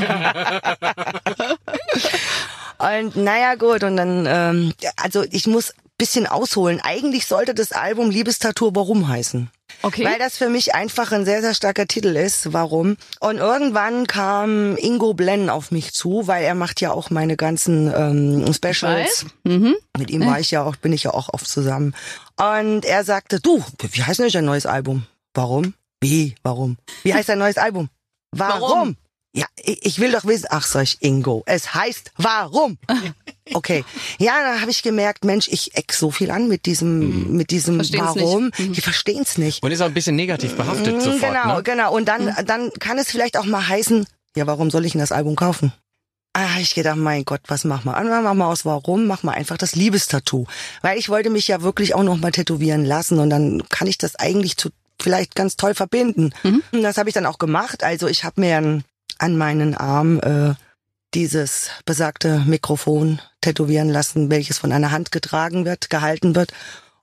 [2.77, 6.81] und naja gut, und dann, ähm, also ich muss bisschen ausholen.
[6.83, 9.49] Eigentlich sollte das Album Liebestattoo Warum heißen.
[9.85, 10.03] Okay.
[10.03, 12.53] Weil das für mich einfach ein sehr, sehr starker Titel ist.
[12.53, 12.97] Warum?
[13.19, 17.93] Und irgendwann kam Ingo Blenn auf mich zu, weil er macht ja auch meine ganzen
[17.95, 19.27] ähm, Specials.
[19.43, 19.75] Mhm.
[19.95, 21.93] Mit ihm war ich ja auch, bin ich ja auch oft zusammen.
[22.35, 25.05] Und er sagte, du, wie heißt denn dein neues Album?
[25.35, 25.75] Warum?
[26.01, 26.33] Wie?
[26.41, 26.77] Warum?
[27.03, 27.89] Wie heißt dein neues Album?
[28.31, 28.61] Warum?
[28.61, 28.97] Warum?
[29.35, 30.47] Ja, ich, ich will doch wissen.
[30.49, 31.43] Ach, sag ich, Ingo.
[31.45, 32.79] Es heißt Warum?
[33.53, 33.85] Okay.
[34.17, 37.75] Ja, da habe ich gemerkt, Mensch, ich eck so viel an mit diesem, mit diesem
[37.75, 38.45] Verstehen's Warum.
[38.45, 38.59] nicht.
[38.59, 38.73] Mhm.
[38.73, 39.61] Die verstehen's nicht.
[39.61, 41.21] Und ist auch ein bisschen negativ behaftet Mm, sofort.
[41.33, 41.63] genau, ne?
[41.63, 41.93] genau.
[41.93, 42.45] Und dann, Mhm.
[42.47, 45.73] dann kann es vielleicht auch mal heißen, ja, warum soll ich denn das Album kaufen?
[46.33, 48.09] Ah, ich gedacht, mein Gott, was mach mal an?
[48.09, 49.05] Mach mal aus Warum?
[49.07, 50.47] Mach mal einfach das Liebestattoo.
[50.81, 53.97] Weil ich wollte mich ja wirklich auch noch mal tätowieren lassen und dann kann ich
[53.97, 56.33] das eigentlich zu, vielleicht ganz toll verbinden.
[56.43, 56.61] Mhm.
[56.73, 57.83] Und das habe ich dann auch gemacht.
[57.83, 58.83] Also ich habe mir an,
[59.17, 60.55] an meinen Arm äh,
[61.15, 66.51] dieses besagte Mikrofon tätowieren lassen, welches von einer Hand getragen wird, gehalten wird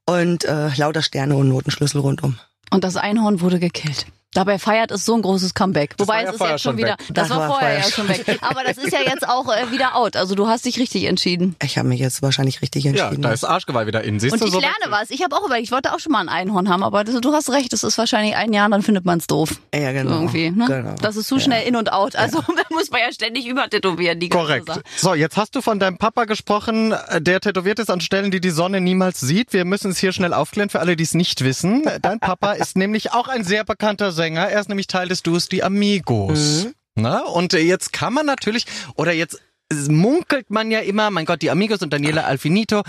[0.07, 2.38] und äh, lauter Sterne und Notenschlüssel rundum.
[2.71, 4.06] Und das Einhorn wurde gekillt.
[4.34, 5.97] Dabei feiert es so ein großes Comeback.
[5.97, 6.88] Das war Wobei ja es ist vorher jetzt schon wieder.
[6.90, 6.99] weg.
[7.08, 8.38] Das, Das war war vorher ja schon weg.
[8.40, 10.16] Aber das ist ja jetzt auch äh, wieder out.
[10.16, 11.54] Also du hast dich richtig entschieden.
[11.62, 13.23] Ich habe mich jetzt wahrscheinlich richtig Ja, entschieden.
[13.23, 14.18] da ist Arschgeweih wieder in.
[14.21, 15.10] Siehst Und du ich so lerne was.
[15.10, 17.32] Ich habe auch überlegt, ich wollte auch schon mal ein Einhorn haben, aber das, du
[17.32, 19.60] hast recht, das ist wahrscheinlich ein Jahr, dann findet man es doof.
[19.75, 20.12] ja, genau.
[20.12, 20.50] Irgendwie.
[20.50, 20.66] Ne?
[20.66, 20.95] genau.
[21.02, 22.16] Das ist zu schnell in und out.
[22.16, 24.66] Also da muss man ja ständig übertätowieren, die ganze Korrekt.
[24.66, 24.82] Sache.
[24.97, 28.40] So, jetzt hast du von deinem Papa gesprochen, äh, der tätowiert ist an Stellen, die
[28.40, 29.52] die Sonne niemals sieht.
[29.52, 31.82] Wir müssen es hier schnell aufklären für alle, die es nicht wissen.
[32.00, 34.49] Dein Papa ist nämlich auch ein sehr bekannter Sänger.
[34.50, 36.69] Er ist nämlich Teil des Duos Die Amigos.
[36.95, 37.25] Na?
[37.25, 39.43] Und äh, jetzt kann man natürlich, oder jetzt
[39.89, 42.82] munkelt man ja immer, mein Gott, die Amigos und Daniela Alfinito.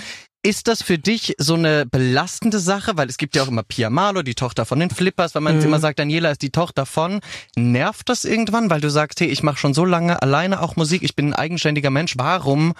[0.46, 2.98] Ist das für dich so eine belastende Sache?
[2.98, 5.34] Weil es gibt ja auch immer Pia Malo, die Tochter von den Flippers.
[5.34, 7.22] Wenn man jetzt immer sagt, Daniela ist die Tochter von,
[7.56, 8.70] nervt das irgendwann?
[8.70, 11.34] Weil du sagst, hey, ich mache schon so lange alleine auch Musik, ich bin ein
[11.34, 12.14] eigenständiger Mensch.
[12.18, 12.74] Warum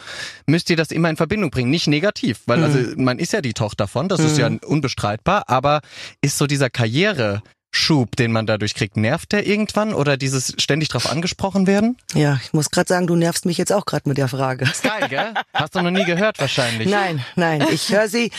[0.46, 1.72] müsst ihr das immer in Verbindung bringen?
[1.72, 5.46] Nicht negativ, weil also man ist ja die Tochter von, das ist ja unbestreitbar.
[5.48, 5.82] Aber
[6.22, 7.42] ist so dieser Karriere
[7.76, 11.98] Schub, den man dadurch kriegt, nervt der irgendwann oder dieses ständig drauf angesprochen werden?
[12.14, 14.66] Ja, ich muss gerade sagen, du nervst mich jetzt auch gerade mit der Frage.
[14.66, 15.34] Ist geil, gell?
[15.54, 16.88] Hast du noch nie gehört wahrscheinlich.
[16.88, 18.32] Nein, nein, ich höre sie,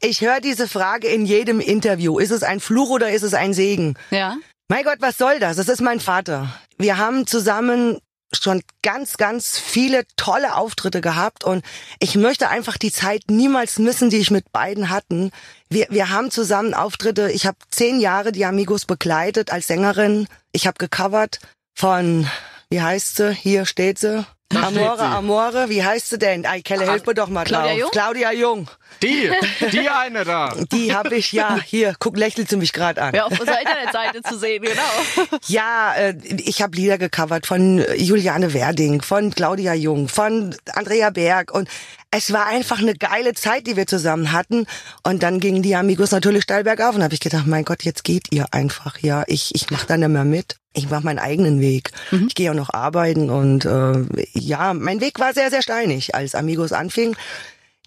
[0.00, 2.18] ich höre diese Frage in jedem Interview.
[2.18, 3.94] Ist es ein Fluch oder ist es ein Segen?
[4.10, 4.36] Ja.
[4.68, 5.58] Mein Gott, was soll das?
[5.58, 6.52] Das ist mein Vater.
[6.78, 7.98] Wir haben zusammen
[8.32, 11.64] schon ganz, ganz viele tolle Auftritte gehabt und
[11.98, 15.30] ich möchte einfach die Zeit niemals missen, die ich mit beiden hatten.
[15.70, 20.26] Wir, wir haben zusammen Auftritte, ich habe zehn Jahre die Amigos begleitet als Sängerin.
[20.52, 21.40] Ich habe gecovert
[21.74, 22.26] von,
[22.70, 23.34] wie heißt sie?
[23.34, 24.24] Hier steht sie.
[24.50, 25.02] Da Amore.
[25.02, 26.46] Amore, wie heißt sie denn?
[26.46, 27.80] Ei, Kelle, hilf mir doch mal Claudia drauf.
[27.80, 27.90] Jung?
[27.90, 28.70] Claudia Jung.
[29.02, 29.30] Die,
[29.72, 30.54] die eine da.
[30.72, 33.14] Die habe ich, ja, hier, guck, lächelt sie mich gerade an.
[33.14, 35.38] Ja, auf unserer Internetseite zu sehen, genau.
[35.46, 41.52] Ja, äh, ich habe Lieder gecovert von Juliane Werding, von Claudia Jung, von Andrea Berg
[41.52, 41.68] und
[42.10, 44.66] es war einfach eine geile Zeit, die wir zusammen hatten.
[45.02, 48.02] Und dann gingen die Amigos natürlich steil bergauf und habe ich gedacht, mein Gott, jetzt
[48.02, 48.98] geht ihr einfach.
[49.00, 50.56] Ja, ich ich mache dann nicht mehr mit.
[50.72, 51.90] Ich mache meinen eigenen Weg.
[52.28, 54.04] Ich gehe auch noch arbeiten und äh,
[54.38, 57.16] ja, mein Weg war sehr sehr steinig, als Amigos anfing.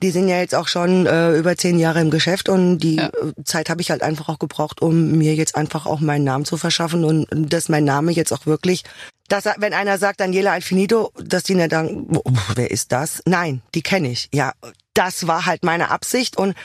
[0.03, 3.07] Die sind ja jetzt auch schon äh, über zehn Jahre im Geschäft und die Ja.
[3.09, 6.43] äh, Zeit habe ich halt einfach auch gebraucht, um mir jetzt einfach auch meinen Namen
[6.45, 8.83] zu verschaffen und dass mein Name jetzt auch wirklich,
[9.27, 12.23] dass wenn einer sagt Daniela Alfinito, dass die nicht sagen, "Oh,
[12.55, 13.21] wer ist das?
[13.25, 14.27] Nein, die kenne ich.
[14.33, 14.53] Ja,
[14.95, 16.55] das war halt meine Absicht und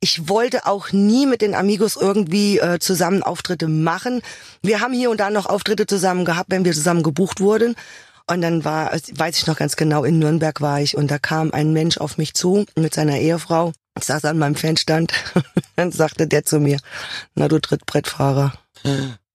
[0.00, 4.22] ich wollte auch nie mit den Amigos irgendwie äh, zusammen Auftritte machen.
[4.62, 7.76] Wir haben hier und da noch Auftritte zusammen gehabt, wenn wir zusammen gebucht wurden.
[8.28, 11.52] Und dann war, weiß ich noch ganz genau, in Nürnberg war ich und da kam
[11.52, 13.72] ein Mensch auf mich zu mit seiner Ehefrau.
[13.96, 15.12] Ich saß an meinem Fanstand.
[15.76, 16.78] dann sagte der zu mir,
[17.34, 18.52] na du Trittbrettfahrer.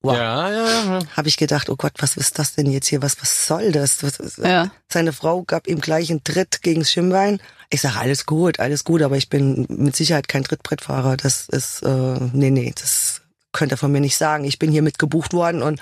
[0.01, 0.15] Wow.
[0.15, 0.99] Ja, ja, ja.
[1.15, 3.01] Habe ich gedacht, oh Gott, was ist das denn jetzt hier?
[3.01, 4.03] Was, was soll das?
[4.03, 4.71] Was, was, Ja.
[4.89, 7.39] Seine Frau gab ihm gleich einen Tritt gegen das Schienbein.
[7.69, 11.17] Ich sage, alles gut, alles gut, aber ich bin mit Sicherheit kein Trittbrettfahrer.
[11.17, 13.21] Das ist, äh, nee, nee, das
[13.53, 14.43] könnte er von mir nicht sagen.
[14.43, 15.79] Ich bin hier mit gebucht worden und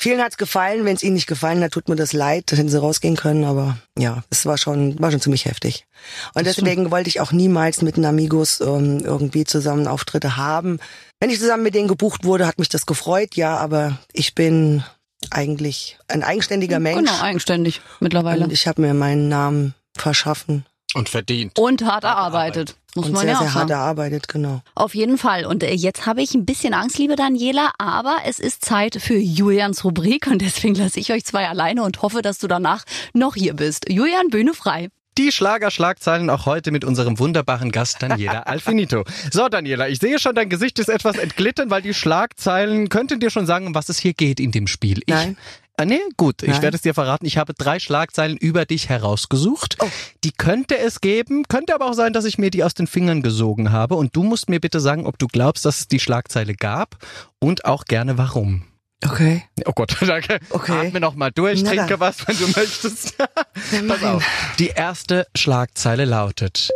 [0.00, 0.84] vielen hat's gefallen.
[0.84, 3.76] Wenn es ihnen nicht gefallen hat, tut mir das leid, hätten sie rausgehen können, aber
[3.98, 5.84] ja, es war schon, war schon ziemlich heftig.
[6.34, 10.80] Und deswegen wollte ich auch niemals mit den Amigos ähm, irgendwie zusammen Auftritte haben.
[11.20, 14.82] Wenn ich zusammen mit denen gebucht wurde, hat mich das gefreut, ja, aber ich bin
[15.30, 16.98] eigentlich ein eigenständiger Mensch.
[16.98, 18.44] Genau, eigenständig mittlerweile.
[18.44, 21.58] Und ich habe mir meinen Namen verschaffen Und verdient.
[21.58, 22.76] Und hart erarbeitet.
[22.94, 23.80] Muss und man sehr, ja auch sehr hart sagen.
[23.80, 24.62] erarbeitet, genau.
[24.74, 25.46] Auf jeden Fall.
[25.46, 29.16] Und äh, jetzt habe ich ein bisschen Angst, liebe Daniela, aber es ist Zeit für
[29.16, 33.36] Julians Rubrik und deswegen lasse ich euch zwei alleine und hoffe, dass du danach noch
[33.36, 33.88] hier bist.
[33.88, 34.88] Julian, Bühne frei.
[35.18, 39.04] Die Schlagerschlagzeilen auch heute mit unserem wunderbaren Gast Daniela Alfinito.
[39.30, 43.30] So, Daniela, ich sehe schon, dein Gesicht ist etwas entglitten, weil die Schlagzeilen könnten dir
[43.30, 45.00] schon sagen, um was es hier geht in dem Spiel.
[45.00, 45.36] Ich, Nein.
[45.80, 46.60] Ah, nee, gut, ich Nein.
[46.60, 47.24] werde es dir verraten.
[47.24, 49.78] Ich habe drei Schlagzeilen über dich herausgesucht.
[49.80, 49.86] Oh.
[50.24, 53.22] Die könnte es geben, könnte aber auch sein, dass ich mir die aus den Fingern
[53.22, 53.94] gesogen habe.
[53.94, 56.98] Und du musst mir bitte sagen, ob du glaubst, dass es die Schlagzeile gab
[57.38, 58.66] und auch gerne warum.
[59.02, 59.42] Okay.
[59.64, 60.38] Oh Gott, danke.
[60.50, 60.88] Okay.
[60.88, 62.00] Atme noch mal durch, Na trinke dann.
[62.00, 63.16] was, wenn du möchtest.
[63.88, 64.22] Pass auf.
[64.58, 66.68] Die erste Schlagzeile lautet.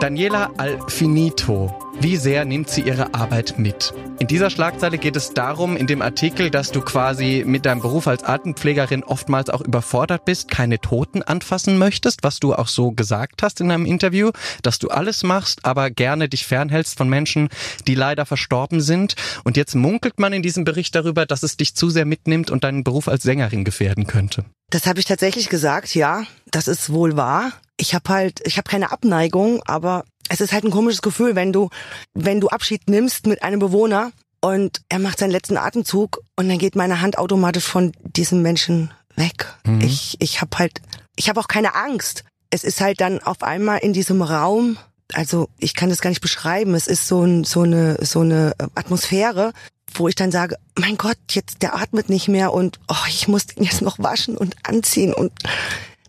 [0.00, 1.74] Daniela Alfinito.
[2.00, 3.92] Wie sehr nimmt sie ihre Arbeit mit?
[4.20, 8.06] In dieser Schlagzeile geht es darum, in dem Artikel, dass du quasi mit deinem Beruf
[8.06, 13.42] als Altenpflegerin oftmals auch überfordert bist, keine Toten anfassen möchtest, was du auch so gesagt
[13.42, 14.30] hast in einem Interview,
[14.62, 17.48] dass du alles machst, aber gerne dich fernhältst von Menschen,
[17.88, 19.16] die leider verstorben sind.
[19.42, 22.62] Und jetzt munkelt man in diesem Bericht darüber, dass es dich zu sehr mitnimmt und
[22.62, 24.44] deinen Beruf als Sängerin gefährden könnte.
[24.70, 26.22] Das habe ich tatsächlich gesagt, ja.
[26.46, 27.52] Das ist wohl wahr.
[27.76, 31.52] Ich habe halt, ich habe keine Abneigung, aber es ist halt ein komisches Gefühl, wenn
[31.52, 31.70] du,
[32.14, 36.58] wenn du Abschied nimmst mit einem Bewohner und er macht seinen letzten Atemzug und dann
[36.58, 39.54] geht meine Hand automatisch von diesem Menschen weg.
[39.82, 40.80] Ich, ich habe halt,
[41.16, 42.24] ich habe auch keine Angst.
[42.50, 44.78] Es ist halt dann auf einmal in diesem Raum,
[45.12, 46.74] also ich kann das gar nicht beschreiben.
[46.74, 49.52] Es ist so, ein, so eine, so eine Atmosphäre,
[49.94, 53.46] wo ich dann sage, mein Gott, jetzt der atmet nicht mehr und oh, ich muss
[53.46, 55.32] den jetzt noch waschen und anziehen und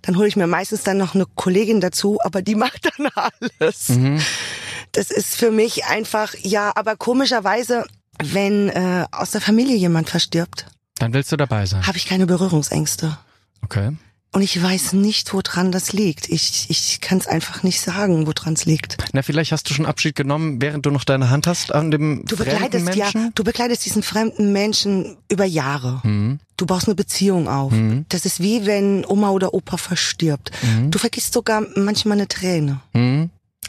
[0.01, 3.91] dann hole ich mir meistens dann noch eine Kollegin dazu, aber die macht dann alles.
[4.91, 7.85] Das ist für mich einfach, ja, aber komischerweise,
[8.23, 10.65] wenn äh, aus der Familie jemand verstirbt,
[10.97, 11.85] Dann willst du dabei sein.
[11.85, 13.17] habe ich keine Berührungsängste.
[13.63, 13.91] Okay.
[14.31, 16.29] Und ich weiß nicht, woran das liegt.
[16.29, 18.97] Ich, ich kann es einfach nicht sagen, woran es liegt.
[19.11, 22.25] Na, vielleicht hast du schon Abschied genommen, während du noch deine Hand hast an dem
[22.27, 23.31] Du fremden begleitest ja, Menschen.
[23.33, 26.01] du begleitest diesen fremden Menschen über Jahre.
[26.03, 26.39] Mhm.
[26.57, 27.71] Du baust eine Beziehung auf.
[28.09, 30.51] Das ist wie wenn Oma oder Opa verstirbt.
[30.91, 32.81] Du vergisst sogar manchmal eine Träne.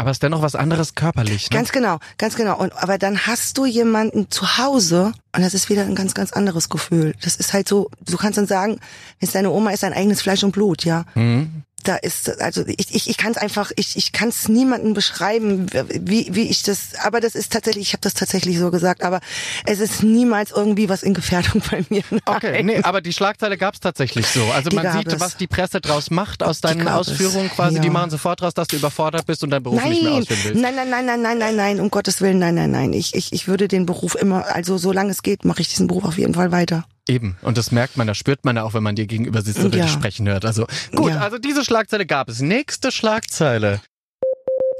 [0.00, 1.50] Aber es ist dennoch was anderes körperlich.
[1.50, 1.56] Ne?
[1.56, 2.58] Ganz genau, ganz genau.
[2.58, 6.32] Und aber dann hast du jemanden zu Hause und das ist wieder ein ganz, ganz
[6.32, 7.14] anderes Gefühl.
[7.22, 8.80] Das ist halt so, du kannst dann sagen,
[9.20, 11.04] es deine Oma ist, dein eigenes Fleisch und Blut, ja.
[11.14, 11.62] Mhm.
[11.90, 15.66] Da ist, also ich, ich, ich kann es einfach, ich, ich kann es niemandem beschreiben,
[16.00, 19.18] wie, wie ich das, aber das ist tatsächlich, ich habe das tatsächlich so gesagt, aber
[19.66, 22.04] es ist niemals irgendwie was in Gefährdung bei mir.
[22.10, 22.20] Nein.
[22.26, 24.44] Okay, nee, aber die Schlagzeile gab es tatsächlich so.
[24.52, 25.18] Also Die man sieht, es.
[25.18, 27.80] was die Presse draus macht aus deinen es, Ausführungen quasi.
[27.80, 27.92] Die ja.
[27.92, 30.62] machen sofort raus, dass du überfordert bist und deinen Beruf nicht mehr Nein, ausführen willst.
[30.62, 32.92] nein, nein, nein, nein, nein, nein, nein, um Gottes Willen, nein, nein, nein.
[32.92, 36.04] Ich, ich, ich würde den Beruf immer, also solange es geht, mache ich diesen Beruf
[36.04, 36.84] auf jeden Fall weiter.
[37.10, 37.36] Eben.
[37.42, 39.76] Und das merkt man, das spürt man ja auch, wenn man dir gegenüber sitzt oder
[39.78, 39.84] Ja.
[39.84, 40.44] dich sprechen hört.
[40.44, 41.20] Also gut, Ja.
[41.20, 42.40] also diese Schlagzeile gab es.
[42.40, 43.80] Nächste Schlagzeile.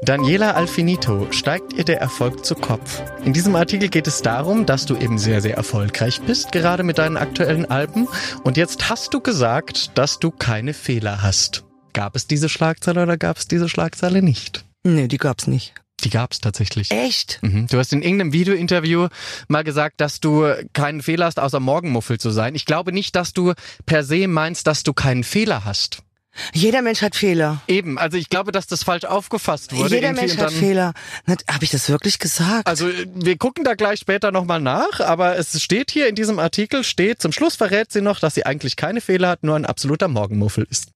[0.03, 3.03] Daniela Alfinito, steigt ihr der Erfolg zu Kopf?
[3.23, 6.97] In diesem Artikel geht es darum, dass du eben sehr, sehr erfolgreich bist, gerade mit
[6.97, 8.07] deinen aktuellen Alben.
[8.43, 11.65] Und jetzt hast du gesagt, dass du keine Fehler hast.
[11.93, 14.65] Gab es diese Schlagzeile oder gab es diese Schlagzeile nicht?
[14.83, 15.73] Nee, die gab's nicht.
[16.03, 16.91] Die gab es tatsächlich.
[16.91, 17.39] Echt?
[17.41, 17.67] Mhm.
[17.67, 19.07] Du hast in irgendeinem Videointerview
[19.47, 22.55] mal gesagt, dass du keinen Fehler hast, außer Morgenmuffel zu sein.
[22.55, 23.53] Ich glaube nicht, dass du
[23.85, 26.03] per se meinst, dass du keinen Fehler hast.
[26.53, 27.61] Jeder Mensch hat Fehler.
[27.67, 29.95] Eben, also ich glaube, dass das falsch aufgefasst wurde.
[29.95, 30.93] Jeder Mensch hat Fehler.
[31.27, 32.67] Habe ich das wirklich gesagt?
[32.67, 36.39] Also äh, wir gucken da gleich später nochmal nach, aber es steht hier in diesem
[36.39, 39.65] Artikel, steht, zum Schluss verrät sie noch, dass sie eigentlich keine Fehler hat, nur ein
[39.65, 40.91] absoluter Morgenmuffel ist.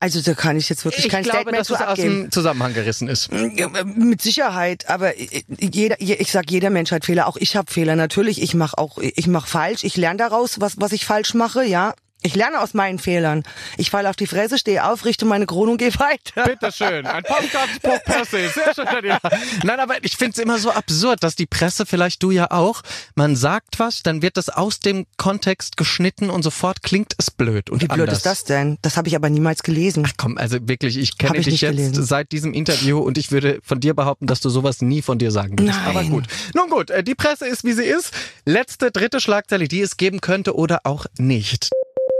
[0.00, 2.22] Also da kann ich jetzt wirklich Ich kein glaube, Statement dass zu aus abgeben.
[2.24, 3.30] dem Zusammenhang gerissen ist.
[3.56, 5.12] Ja, Mit Sicherheit, aber
[5.58, 7.26] jeder, ich sag, jeder Mensch hat Fehler.
[7.26, 7.96] Auch ich habe Fehler.
[7.96, 9.84] Natürlich, ich mache auch, ich mache falsch.
[9.84, 11.64] Ich lerne daraus, was was ich falsch mache.
[11.64, 11.94] Ja,
[12.26, 13.42] Ich lerne aus meinen Fehlern.
[13.76, 16.44] Ich falle auf die Fresse, stehe auf, richte meine Krone und gehe weiter.
[16.44, 18.48] Bitteschön, ein Podcast per se.
[18.48, 19.04] Sehr schön.
[19.04, 19.18] Ja.
[19.62, 22.80] Nein, aber ich finde es immer so absurd, dass die Presse, vielleicht du ja auch,
[23.14, 27.68] man sagt was, dann wird das aus dem Kontext geschnitten und sofort klingt es blöd
[27.68, 28.16] und Wie blöd anders.
[28.18, 28.78] ist das denn?
[28.80, 30.04] Das habe ich aber niemals gelesen.
[30.08, 32.04] Ach komm, also wirklich, ich kenne dich nicht jetzt gelesen.
[32.04, 35.30] seit diesem Interview und ich würde von dir behaupten, dass du sowas nie von dir
[35.30, 35.78] sagen würdest.
[35.78, 35.88] Nein.
[35.94, 36.24] Aber gut.
[36.54, 38.12] Nun gut, äh, die Presse ist, wie sie ist.
[38.46, 41.68] Letzte, dritte Schlagzeile, die es geben könnte oder auch nicht.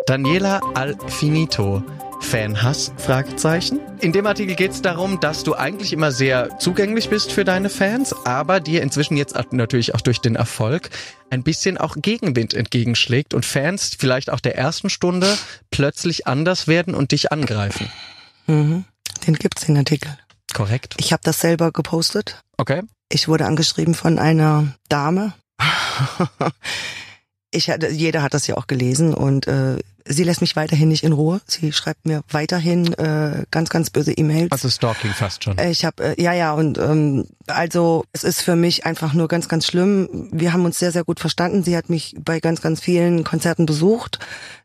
[0.06, 1.82] Daniela Alfinito.
[2.20, 2.92] Fanhass?
[2.98, 3.80] Fragezeichen.
[4.02, 7.70] In dem Artikel geht es darum, dass du eigentlich immer sehr zugänglich bist für deine
[7.70, 10.90] Fans, aber dir inzwischen jetzt auch natürlich auch durch den Erfolg
[11.30, 15.38] ein bisschen auch Gegenwind entgegenschlägt und Fans vielleicht auch der ersten Stunde
[15.70, 17.90] plötzlich anders werden und dich angreifen.
[18.46, 18.84] Mhm.
[19.26, 20.18] Den gibt's den Artikel.
[20.52, 20.96] Korrekt.
[20.98, 22.42] Ich habe das selber gepostet.
[22.58, 22.82] Okay.
[23.08, 25.32] Ich wurde angeschrieben von einer Dame.
[27.54, 31.04] Ich hatte, jeder hat das ja auch gelesen und äh, sie lässt mich weiterhin nicht
[31.04, 31.40] in Ruhe.
[31.46, 34.52] Sie schreibt mir weiterhin äh, ganz, ganz böse E-Mails.
[34.52, 35.58] Also Stalking fast schon.
[35.58, 39.48] Ich habe äh, ja ja und ähm, also es ist für mich einfach nur ganz
[39.48, 40.28] ganz schlimm.
[40.32, 41.62] Wir haben uns sehr sehr gut verstanden.
[41.62, 44.18] Sie hat mich bei ganz ganz vielen Konzerten besucht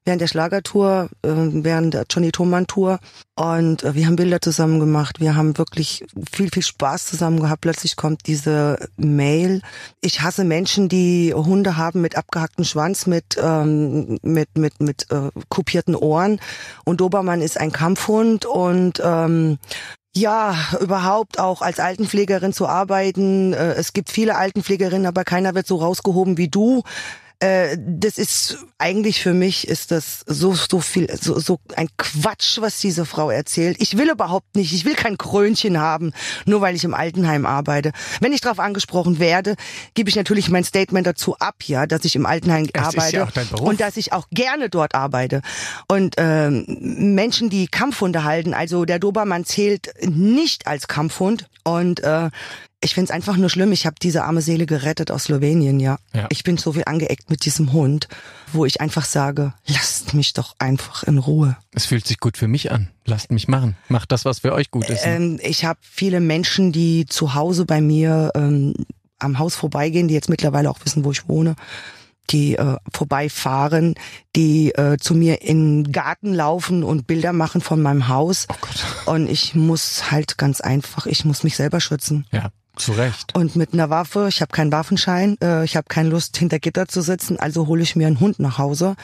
[0.05, 2.99] während der Schlagertour, äh, während der Johnny Thoman Tour
[3.35, 5.19] und äh, wir haben Bilder zusammen gemacht.
[5.21, 7.61] Wir haben wirklich viel viel Spaß zusammen gehabt.
[7.61, 9.61] Plötzlich kommt diese Mail.
[10.01, 15.28] Ich hasse Menschen, die Hunde haben mit abgehacktem Schwanz, mit ähm, mit mit mit äh,
[15.49, 16.39] kopierten Ohren
[16.85, 19.57] und Dobermann ist ein Kampfhund und ähm,
[20.15, 23.53] ja, überhaupt auch als Altenpflegerin zu arbeiten.
[23.53, 26.83] Äh, Es gibt viele Altenpflegerinnen, aber keiner wird so rausgehoben wie du.
[27.39, 32.59] Äh, Das ist eigentlich für mich ist das so so viel so so ein Quatsch,
[32.61, 33.77] was diese Frau erzählt.
[33.79, 36.11] Ich will überhaupt nicht, ich will kein Krönchen haben,
[36.45, 37.91] nur weil ich im Altenheim arbeite.
[38.19, 39.55] Wenn ich darauf angesprochen werde,
[39.93, 42.83] gebe ich natürlich mein Statement dazu ab, ja, dass ich im Altenheim Es ist ja
[42.83, 43.67] arbeite auch dein Beruf.
[43.69, 45.41] und dass ich auch gerne dort arbeite.
[45.87, 46.65] Und ähm,
[47.15, 51.47] Menschen, die Kampfhunde halten, also der Dobermann zählt nicht als Kampfhund.
[51.63, 52.29] Und äh,
[52.81, 53.71] ich find's einfach nur schlimm.
[53.71, 55.97] Ich habe diese arme Seele gerettet aus Slowenien, ja.
[56.13, 56.27] Ja.
[56.29, 58.07] Ich bin so viel angeeckt mit diesem Hund,
[58.53, 61.57] wo ich einfach sage, lasst mich doch einfach in Ruhe.
[61.73, 62.89] Es fühlt sich gut für mich an.
[63.05, 63.75] Lasst mich machen.
[63.89, 65.05] Macht das, was für euch gut ist.
[65.05, 65.15] ne?
[65.15, 68.73] Ähm, ich habe viele Menschen, die zu Hause bei mir ähm,
[69.19, 71.55] am Haus vorbeigehen, die jetzt mittlerweile auch wissen, wo ich wohne,
[72.29, 73.95] die äh, vorbeifahren,
[74.35, 78.47] die äh, zu mir in den Garten laufen und Bilder machen von meinem Haus.
[78.49, 78.85] oh Gott.
[79.05, 82.25] Und ich muss halt ganz einfach, ich muss mich selber schützen.
[82.31, 83.35] Ja, zu Recht.
[83.35, 86.87] Und mit einer Waffe, ich habe keinen Waffenschein, äh, ich habe keine Lust hinter Gitter
[86.87, 88.95] zu sitzen, also hole ich mir einen Hund nach Hause.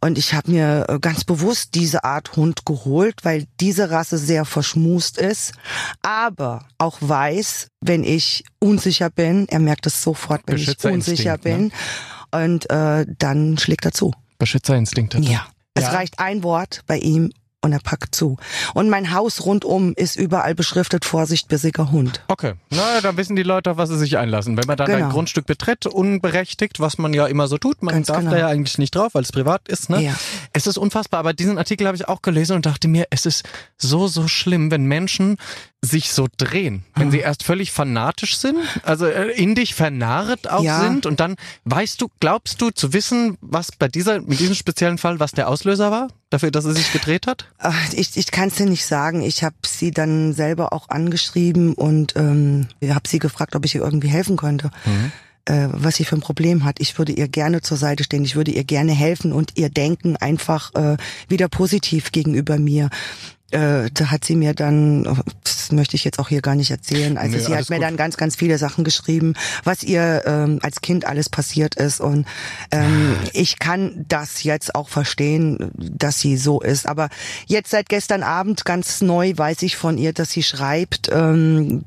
[0.00, 4.44] Und ich habe mir äh, ganz bewusst diese Art Hund geholt, weil diese Rasse sehr
[4.44, 5.52] verschmust ist,
[6.02, 11.32] aber auch weiß, wenn ich unsicher bin, er merkt es sofort, wenn ich Beschützerinstinkt, unsicher
[11.32, 11.38] ne?
[11.38, 11.72] bin.
[12.30, 14.12] Und äh, dann schlägt er zu.
[14.38, 15.18] Beschützerinstinkte.
[15.20, 15.46] Ja.
[15.74, 15.90] Es Ja.
[15.90, 17.32] reicht ein Wort bei ihm
[17.64, 18.36] und er packt zu.
[18.74, 22.22] Und mein Haus rundum ist überall beschriftet Vorsicht, bissiger Hund.
[22.28, 24.56] Okay, na, dann wissen die Leute, auf was sie sich einlassen.
[24.56, 25.06] Wenn man dann Genau.
[25.06, 28.30] ein Grundstück betritt, unberechtigt, was man ja immer so tut, man Ganz darf genau.
[28.32, 30.02] da ja eigentlich nicht drauf, weil es privat ist, ne?
[30.02, 30.14] Ja.
[30.52, 33.44] Es ist unfassbar, aber diesen Artikel habe ich auch gelesen und dachte mir, es ist
[33.78, 35.36] so, so schlimm, wenn Menschen
[35.84, 36.84] sich so drehen.
[36.94, 37.10] Wenn Ah.
[37.10, 40.80] sie erst völlig fanatisch sind, also äh, in dich vernarrt auch Ja.
[40.80, 44.98] sind und dann weißt du, glaubst du zu wissen, was bei dieser, mit diesem speziellen
[44.98, 47.46] Fall, was der Auslöser war, dafür, dass er sich gedreht hat?
[47.92, 49.22] Ich, ich kann es dir nicht sagen.
[49.22, 53.82] Ich habe sie dann selber auch angeschrieben und ähm, habe sie gefragt, ob ich ihr
[53.82, 54.70] irgendwie helfen könnte.
[55.46, 56.80] Äh, was sie für ein Problem hat.
[56.80, 58.24] Ich würde ihr gerne zur Seite stehen.
[58.24, 60.96] Ich würde ihr gerne helfen und ihr Denken einfach äh,
[61.28, 62.88] wieder positiv gegenüber mir.
[63.54, 65.04] Äh, da hat sie mir dann,
[65.44, 67.84] das möchte ich jetzt auch hier gar nicht erzählen, also Nö, sie hat mir gut.
[67.84, 72.00] dann ganz, ganz viele Sachen geschrieben, was ihr ähm, als Kind alles passiert ist.
[72.00, 72.26] Und
[72.72, 77.10] ähm, ich kann das jetzt auch verstehen, dass sie so ist, aber
[77.46, 81.84] jetzt seit gestern Abend ganz neu weiß ich von ihr, dass sie schreibt, ähm,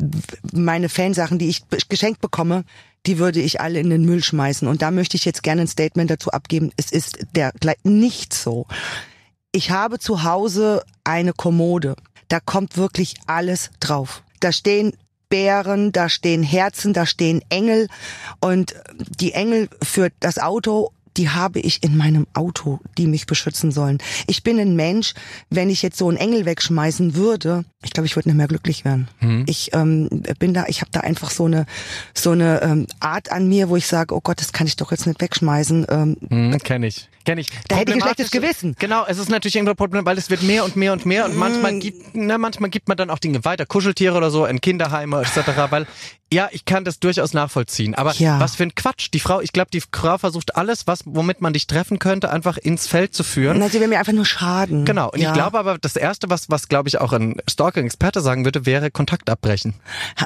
[0.54, 2.64] meine Fansachen, die ich geschenkt bekomme,
[3.06, 4.70] die würde ich alle in den Müll schmeißen.
[4.70, 7.52] Und da möchte ich jetzt gerne ein Statement dazu abgeben, es ist der
[7.84, 8.68] nicht so.
[9.58, 11.96] Ich habe zu Hause eine Kommode.
[12.28, 14.22] Da kommt wirklich alles drauf.
[14.40, 14.94] Da stehen
[15.30, 17.88] Bären, da stehen Herzen, da stehen Engel
[18.40, 18.76] und
[19.20, 23.98] die Engel für das Auto, die habe ich in meinem Auto, die mich beschützen sollen.
[24.28, 25.16] Ich bin ein Mensch,
[25.50, 28.86] wenn ich jetzt so einen Engel wegschmeißen würde, ich glaube, ich würde nicht mehr glücklich
[28.86, 29.08] werden.
[29.48, 31.66] Ich ähm, bin da, ich habe da einfach so eine
[32.14, 34.92] so eine ähm, Art an mir, wo ich sage, oh Gott, das kann ich doch
[34.92, 35.88] jetzt nicht wegschmeißen.
[35.90, 37.10] Ähm, Hm, kenn ich.
[37.28, 37.48] Kenn ich.
[37.68, 38.74] Da hätte ich ein schlechtes Gewissen.
[38.80, 41.36] Genau, es ist natürlich irgendwo Problem, weil es wird mehr und mehr und mehr und
[41.36, 41.80] manchmal Mm.
[41.82, 45.70] gibt, ne, manchmal gibt man dann auch Dinge weiter, Kuscheltiere oder so, in Kinderheime etc.,
[45.70, 45.88] weil
[46.32, 47.96] ja, ich kann das durchaus nachvollziehen.
[47.96, 48.38] Aber Ja.
[48.42, 49.10] was für ein Quatsch.
[49.14, 52.58] Die Frau, ich glaube, die Frau versucht alles, was, womit man dich treffen könnte, einfach
[52.58, 53.60] ins Feld zu führen.
[53.60, 54.84] Na, sie will mir einfach nur schaden.
[54.84, 55.10] Genau.
[55.12, 55.30] Und ja.
[55.30, 58.92] ich glaube aber, das Erste, was, was glaube ich auch ein Stalking-Experte sagen würde, wäre
[58.92, 59.74] Kontakt abbrechen.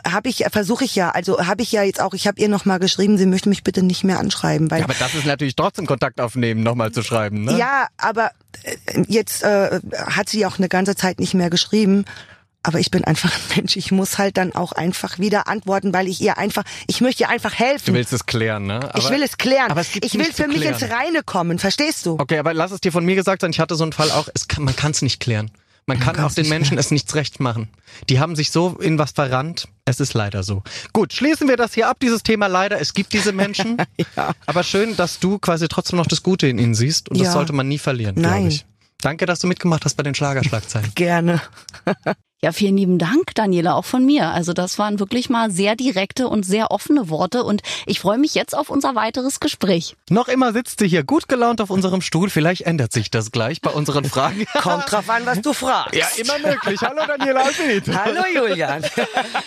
[0.07, 2.65] habe ich versuche ich ja, also habe ich ja jetzt auch, ich habe ihr noch
[2.65, 5.55] mal geschrieben, sie möchte mich bitte nicht mehr anschreiben, weil Ja, aber das ist natürlich
[5.55, 7.57] trotzdem Kontakt aufnehmen, nochmal zu schreiben, ne?
[7.57, 8.31] Ja, aber
[8.63, 8.75] äh,
[9.07, 12.05] jetzt äh, hat sie auch eine ganze Zeit nicht mehr geschrieben.
[12.63, 13.75] Aber ich bin einfach ein Mensch.
[13.75, 17.29] Ich muss halt dann auch einfach wieder antworten, weil ich ihr einfach, ich möchte ihr
[17.29, 17.93] einfach Du helfen.
[17.95, 18.75] willst es klären, ne?
[18.75, 19.71] Aber, ich will es klären.
[19.71, 21.57] aber es gibt's ich will für mich ins Reine kommen.
[21.57, 22.17] Verstehst du?
[22.19, 24.27] Okay, aber lass es dir von mir gesagt sein, ich hatte so einen Fall auch,
[24.35, 25.49] es kann, man kann es nicht klären.
[25.87, 27.67] Man kann auch den Menschen es nichts recht machen.
[28.09, 29.67] Die haben sich so in was verrannt.
[29.83, 30.63] Es ist leider so.
[30.93, 32.79] Gut, schließen wir das hier ab, dieses Thema leider.
[32.79, 33.77] Es gibt diese Menschen.
[34.15, 34.31] Ja.
[34.45, 37.09] Aber schön, dass du quasi trotzdem noch das Gute in ihnen siehst.
[37.09, 37.33] Und das Ja.
[37.33, 38.65] sollte man nie verlieren, glaube ich.
[38.99, 40.91] Danke, dass du mitgemacht hast bei den Schlagerschlagzeilen.
[40.95, 41.41] Gerne.
[42.43, 44.29] Ja, vielen lieben Dank, Daniela, auch von mir.
[44.29, 48.33] Also das waren wirklich mal sehr direkte und sehr offene Worte und ich freue mich
[48.33, 49.95] jetzt auf unser weiteres Gespräch.
[50.09, 52.31] noch immer sitzt sie hier gut gelaunt auf unserem Stuhl.
[52.31, 54.47] Vielleicht ändert sich das gleich bei unseren Fragen.
[54.59, 55.93] Kommt drauf an, was du fragst.
[55.93, 56.81] ja, immer möglich.
[56.81, 57.83] Hallo Daniela Alfred.
[57.95, 58.83] Hallo Julian.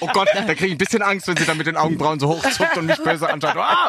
[0.01, 2.29] Oh Gott, da kriege ich ein bisschen Angst, wenn sie dann mit den Augenbrauen so
[2.29, 3.57] hochzuckt und mich böse anschaut.
[3.57, 3.89] Ah!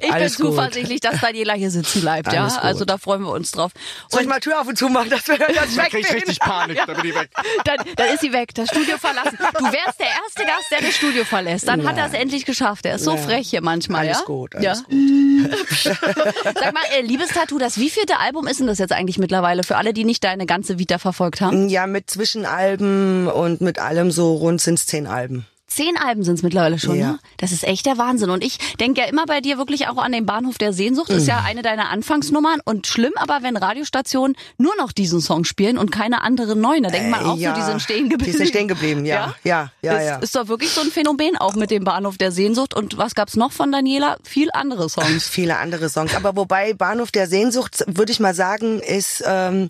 [0.00, 0.54] Ich Alles bin gut.
[0.54, 2.32] zuversichtlich, dass Daniela hier sitzen bleibt.
[2.32, 2.58] Ja, gut.
[2.62, 3.72] also da freuen wir uns drauf.
[4.08, 6.14] Soll ich mal Tür auf und zu machen, dass wir das Da weg kriege ich
[6.14, 7.30] richtig Panik, da bin ich weg.
[7.64, 9.38] Dann, dann ist sie weg, das Studio verlassen.
[9.38, 11.66] Du wärst der erste Gast, der das Studio verlässt.
[11.68, 12.86] Dann hat er es endlich geschafft.
[12.86, 13.16] Er ist so Ja.
[13.18, 14.24] frech hier manchmal, Alles ja?
[14.24, 14.94] gut, alles ja.
[14.96, 15.66] gut.
[15.84, 19.92] Sag mal, äh, Liebestattoo, das wievielte Album ist denn das jetzt eigentlich mittlerweile für alle,
[19.92, 21.68] die nicht deine ganze Vita verfolgt haben?
[21.68, 25.46] Ja, mit Zwischenalben und mit allem so rund sind's zehn Alben.
[25.78, 27.12] Zehn Alben sind es mittlerweile schon, Ja.
[27.12, 27.18] ne?
[27.36, 28.30] Das ist echt der Wahnsinn.
[28.30, 31.08] Und ich denke ja immer bei dir wirklich auch an den Bahnhof der Sehnsucht.
[31.10, 31.28] Ist Mhm.
[31.28, 32.60] ja eine deiner Anfangsnummern.
[32.64, 36.82] Und schlimm aber, wenn Radiostationen nur noch diesen Song spielen und keine anderen neuen.
[36.82, 38.32] Da denkt man auch Äh, ja, so, die sind stehen geblieben.
[38.32, 39.34] Die sind stehen geblieben, ja.
[39.44, 40.16] Ja, ja, ist, ja.
[40.16, 42.74] ist doch wirklich so ein Phänomen, auch mit dem Bahnhof der Sehnsucht.
[42.74, 44.16] Und was gab's noch von Daniela?
[44.24, 45.28] Viel andere Songs.
[45.28, 46.14] viele andere Songs.
[46.16, 49.68] Aber wobei Bahnhof der Sehnsucht, würde ich mal sagen, ist ähm,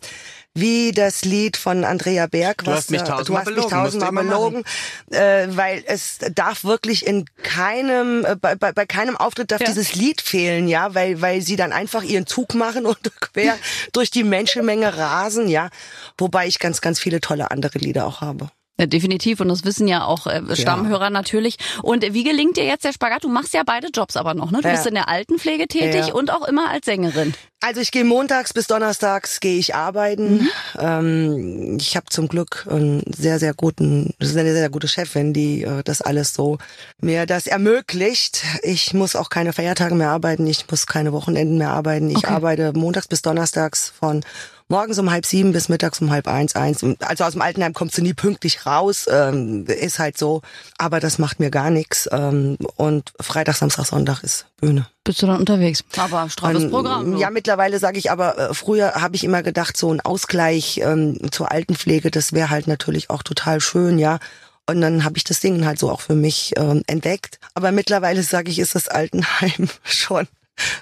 [0.54, 2.64] wie das Lied von Andrea Berg.
[2.64, 4.64] Du hast mich äh, tausendmal du hast mich belogen, tausendmal belogen,
[5.10, 9.66] äh, weil es darf wirklich in keinem, äh, bei, bei, bei keinem Auftritt darf Ja.
[9.68, 13.56] dieses Lied fehlen, ja, weil, weil sie dann einfach ihren Zug machen und quer
[13.92, 15.70] durch die Menschenmenge rasen, ja.
[16.16, 18.50] Wobei ich ganz, ganz viele tolle andere Lieder auch habe.
[18.80, 19.40] Ja, definitiv.
[19.40, 21.56] Und das wissen ja auch äh, Stammhörer natürlich.
[21.82, 23.24] Und wie gelingt dir jetzt der Spagat?
[23.24, 24.60] Du machst ja beide Jobs aber noch, ne?
[24.62, 24.74] Du Ja.
[24.74, 26.14] bist in der Altenpflege tätig Ja.
[26.14, 27.34] und auch immer als Sängerin.
[27.60, 30.38] Also ich gehe montags bis donnerstags gehe ich arbeiten.
[30.42, 30.50] Mhm.
[30.78, 34.86] Ähm, ich habe zum Glück einen sehr sehr guten, das ist eine sehr, sehr gute
[34.86, 36.58] Chefin, die äh, das alles so
[37.00, 38.44] mir das ermöglicht.
[38.62, 42.10] Ich muss auch keine Feiertage mehr arbeiten, ich muss keine Wochenenden mehr arbeiten.
[42.10, 42.26] Ich Okay.
[42.28, 44.24] arbeite montags bis donnerstags von
[44.68, 46.84] morgens um halb sieben bis mittags um halb eins, eins.
[47.00, 50.42] Also aus dem Altenheim kommst du nie pünktlich raus, ähm, ist halt so.
[50.76, 52.08] Aber das macht mir gar nichts.
[52.12, 54.86] Ähm, und Freitag, Samstag, Sonntag ist Bühne.
[55.04, 55.82] Bist du dann unterwegs?
[55.96, 57.12] Aber straffes Und, Programm.
[57.12, 57.18] du.
[57.18, 61.18] Ja, mittlerweile sage ich aber, äh, früher habe ich immer gedacht, so ein Ausgleich ähm,
[61.30, 64.18] zur Altenpflege, das wäre halt natürlich auch total schön, ja.
[64.66, 67.38] Und dann habe ich das Ding halt so auch für mich ähm, entdeckt.
[67.54, 70.28] Aber mittlerweile sage ich, ist das Altenheim schon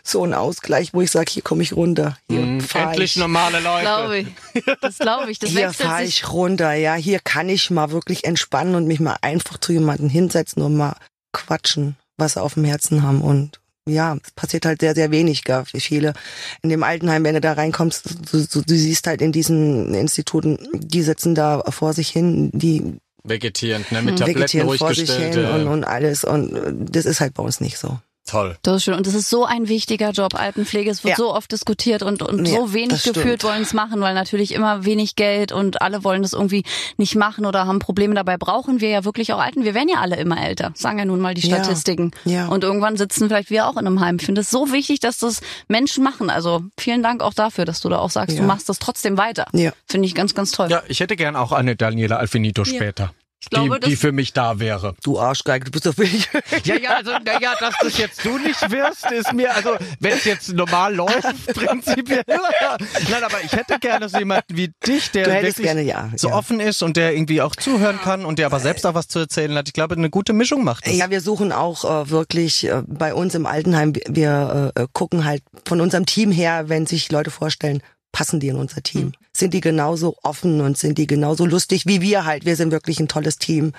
[0.03, 2.17] so ein Ausgleich, wo ich sage, hier komme ich runter.
[2.31, 3.17] Hier fahr Endlich ich.
[3.17, 3.83] normale Leute.
[3.83, 4.27] glaube ich.
[4.81, 5.39] Das glaube ich.
[5.39, 6.95] Das Hier fahre ich runter, ja.
[6.95, 10.97] Hier kann ich mal wirklich entspannen und mich mal einfach zu jemandem hinsetzen und mal
[11.33, 13.21] quatschen, was sie auf dem Herzen haben.
[13.21, 16.15] Und ja, es passiert halt sehr, sehr wenig, gell, für viele.
[16.63, 20.59] In dem Altenheim, wenn du da reinkommst, du, du, du siehst halt in diesen Instituten,
[20.73, 24.03] die sitzen da vor sich hin, die Vegetierend, ne?
[24.03, 26.25] Mit Tabletten vegetieren ruhig vor sich hin und, äh, und alles.
[26.25, 27.99] Und das ist halt bei uns nicht so.
[28.27, 28.57] Toll.
[28.63, 28.95] Das ist schön.
[28.95, 30.91] Und das ist so ein wichtiger Job, Altenpflege.
[30.91, 31.17] Es wird Ja.
[31.17, 34.85] so oft diskutiert und, und Ja, so wenig gefühlt wollen es machen, weil natürlich immer
[34.85, 36.65] wenig Geld und alle wollen das irgendwie
[36.97, 38.15] nicht machen oder haben Probleme.
[38.15, 39.65] Dabei brauchen wir ja wirklich auch Alten.
[39.65, 42.11] Wir werden ja alle immer älter, sagen ja nun mal die Ja, Statistiken.
[42.25, 42.49] ja.
[42.49, 44.17] Und irgendwann sitzen vielleicht wir auch in einem Heim.
[44.19, 46.29] Ich finde es so wichtig, dass das Menschen machen.
[46.29, 48.43] Also vielen Dank auch dafür, dass du da auch sagst, Ja.
[48.43, 49.47] du machst das trotzdem weiter.
[49.53, 49.73] Ja.
[49.89, 50.69] Finde ich ganz, ganz toll.
[50.71, 53.13] Ja, ich hätte gern auch eine Daniela Alfinito später.
[53.51, 54.95] Glaube, die, die für mich da wäre.
[55.03, 56.29] Du Arschgeige, du bist doch billig.
[56.65, 60.25] Ja, ja, also, naja, dass das jetzt du nicht wirst, ist mir, also, wenn es
[60.25, 61.23] jetzt normal läuft,
[61.55, 62.23] prinzipiell.
[63.11, 66.35] Nein, aber ich hätte gerne so jemanden wie dich, der wirklich gerne, ja, so ja.
[66.35, 69.19] offen ist und der irgendwie auch zuhören kann und der aber selbst auch was zu
[69.21, 69.69] erzählen hat.
[69.69, 70.97] Ich glaube, eine gute Mischung macht das.
[70.97, 75.25] Ja, wir suchen auch äh, wirklich äh, bei uns im Altenheim, wir- wir äh, gucken
[75.25, 77.83] halt von unserem Team her, wenn sich Leute vorstellen,
[78.13, 79.13] passen die in unser Team?
[79.37, 82.47] Sind die genauso offen und sind die genauso lustig wie wir halt?
[82.47, 83.73] Wir sind wirklich ein tolles Team.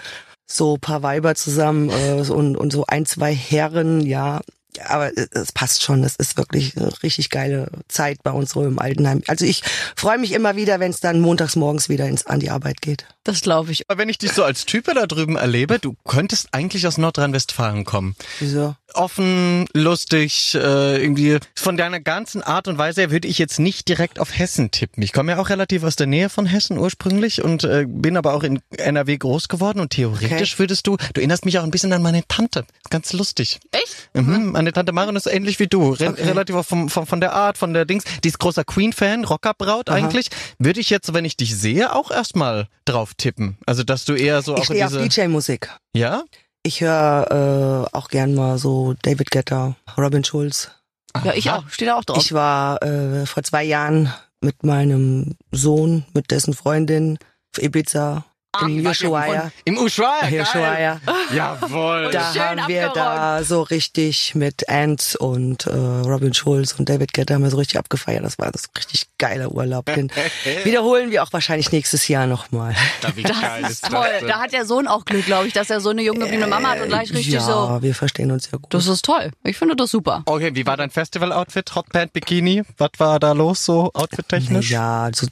[0.45, 4.41] So paar Weiber zusammen äh, und, und so ein, zwei Herren, ja.
[4.85, 6.03] Aber es passt schon.
[6.03, 9.23] Es ist wirklich eine richtig geile Zeit bei uns so im Altenheim.
[9.25, 9.63] Also ich
[9.95, 13.05] freue mich immer wieder, wenn es dann montags morgens wieder ins, an die Arbeit geht.
[13.27, 13.89] Das glaube ich.
[13.89, 17.83] Aber wenn ich dich so als Type da drüben erlebe, du könntest eigentlich aus Nordrhein-Westfalen
[17.83, 18.15] kommen.
[18.39, 18.75] Wieso?
[18.93, 23.89] Offen, lustig, äh, irgendwie von deiner ganzen Art und Weise her würde ich jetzt nicht
[23.89, 25.03] direkt auf Hessen tippen.
[25.03, 28.33] Ich komme ja auch relativ aus der Nähe von Hessen ursprünglich und äh, bin aber
[28.33, 30.59] auch in NRW groß geworden und theoretisch Okay.
[30.59, 32.65] würdest du, du erinnerst mich auch ein bisschen an meine Tante.
[32.89, 33.59] Ganz lustig.
[33.71, 34.09] Echt?
[34.13, 35.91] Mhm, meine Tante Marion ist ähnlich wie du.
[35.91, 36.23] Re Okay.
[36.23, 38.05] Relativ auch vom, vom, von der Art, von der Dings.
[38.23, 40.29] Die ist großer Queen-Fan, Rockerbraut eigentlich.
[40.57, 43.57] Würde ich jetzt, wenn ich dich sehe, auch erstmal drauf tippen.
[43.65, 45.21] Also, dass du eher so Ich auch stehe auf in diese...
[45.21, 45.69] DJ-Musik.
[45.93, 46.23] Ja?
[46.63, 50.71] Ich höre äh, auch gern mal so David Guetta, Robin Schulz.
[51.23, 51.67] Ja, ich auch.
[51.69, 52.17] Steht da auch drauf.
[52.17, 57.17] Ich war äh, vor zwei Jahren mit meinem Sohn, mit dessen Freundin
[57.55, 58.25] auf Ibiza
[58.61, 59.51] im Ushuaia.
[59.65, 60.41] Im Ushuaia, geil.
[60.41, 61.01] Ushuaia.
[61.33, 62.09] Jawohl.
[62.11, 62.95] Da Schön haben wir abgeräumt.
[62.95, 67.57] da so richtig mit Ants und äh, Robin Schulz und David Guetta haben wir so
[67.57, 68.23] richtig abgefeiert.
[68.23, 69.85] Das war das richtig geiler Urlaub.
[69.85, 70.11] Den
[70.63, 72.75] wiederholen wir auch wahrscheinlich nächstes Jahr nochmal.
[73.15, 74.07] Wie geil Das ist toll.
[74.27, 76.69] Da hat der Sohn auch Glück, glaube ich, dass er so eine junge gebliebene Mama
[76.69, 77.77] hat und gleich richtig ja, so.
[77.81, 78.73] wir verstehen uns ja gut.
[78.73, 79.31] Das ist toll.
[79.43, 80.23] Ich finde das super.
[80.25, 81.75] Okay, wie war dein Festival-Outfit?
[81.75, 82.63] Hotpant, Bikini?
[82.77, 84.71] Was war da los so outfit-technisch?
[84.71, 85.27] Ja, also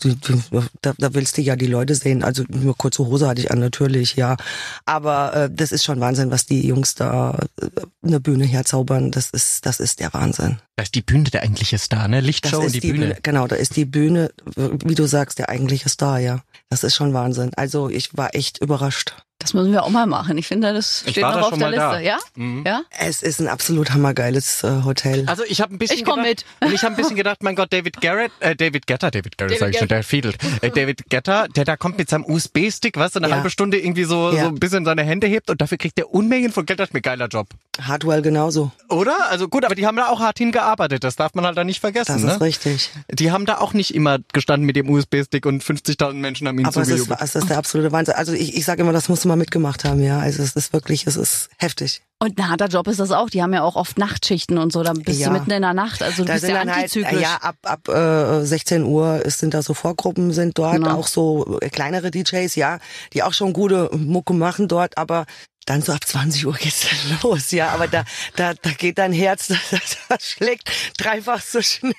[0.82, 2.23] da, da willst du ja die Leute sehen.
[2.23, 4.38] Also nur kurze Hose hatte ich an, natürlich, ja.
[4.86, 7.68] Aber äh, das ist schon Wahnsinn, was die Jungs da äh,
[8.03, 9.11] eine Bühne herzaubern.
[9.11, 10.59] Das ist, das ist der Wahnsinn.
[10.76, 12.20] Da ist die Bühne der eigentliche Star, ne?
[12.20, 13.18] Lichtshow und die, Bühne.
[13.24, 16.41] Genau, da ist die Bühne, wie du sagst, der eigentliche Star, ja.
[16.70, 17.51] Das ist schon Wahnsinn.
[17.55, 19.16] Also ich war echt überrascht.
[19.40, 20.38] Das müssen wir auch mal machen.
[20.38, 21.92] Ich finde, das steht noch da auf der da.
[21.98, 22.06] Liste.
[22.08, 22.18] Ja?
[22.36, 22.64] Mhm.
[22.66, 22.82] Ja?
[22.98, 25.26] Es ist ein absolut hammergeiles äh, Hotel.
[25.28, 27.56] Also ich habe ein bisschen Ich komm gedacht, Und ich habe ein bisschen gedacht, mein
[27.56, 30.38] Gott, David Garrett, äh, David Getter, David Garrett David sag ich schon, der fiedelt.
[30.62, 33.36] Äh, David Getter, der da kommt mit seinem USB-Stick, was eine Ja.
[33.36, 34.44] halbe Stunde irgendwie so, Ja.
[34.44, 36.80] so ein bisschen seine Hände hebt und dafür kriegt er Unmengen von Geld.
[36.80, 37.50] Das ist mir geiler Job.
[37.82, 38.72] Hardwell genauso.
[38.88, 39.30] Oder?
[39.30, 41.04] Also gut, aber die haben da auch hart hingearbeitet.
[41.04, 42.14] Das darf man halt da nicht vergessen.
[42.14, 42.32] Das ne?
[42.36, 42.90] ist richtig.
[43.12, 46.68] Die haben da auch nicht immer gestanden mit dem USB-Stick und 50.000 Menschen haben ihnen
[46.68, 47.20] Aber es ist, zugejubelt.
[47.22, 48.16] es ist der absolute Wahnsinn.
[48.16, 50.19] Also ich, ich sage immer, das musst du mal mitgemacht haben, ja.
[50.19, 52.01] Also es ist wirklich, es ist heftig.
[52.17, 53.30] Und ein harter Job ist das auch.
[53.30, 54.84] Die haben ja auch oft Nachtschichten und so.
[54.84, 55.28] Da bist Ja.
[55.28, 56.01] du mitten in der Nacht.
[56.01, 57.21] Also du Da bist ja halt, antizyklisch.
[57.21, 60.95] ja, ab, ab äh, 16 Uhr sind da so Vorgruppen sind dort, Genau.
[60.95, 62.80] auch so kleinere DJs, ja,
[63.13, 65.26] die auch schon gute Mucke machen dort, aber
[65.66, 68.03] dann so ab 20 Uhr geht's dann los, ja, aber da,
[68.36, 71.93] da, da geht dein Herz, das, das schlägt dreifach so schnell.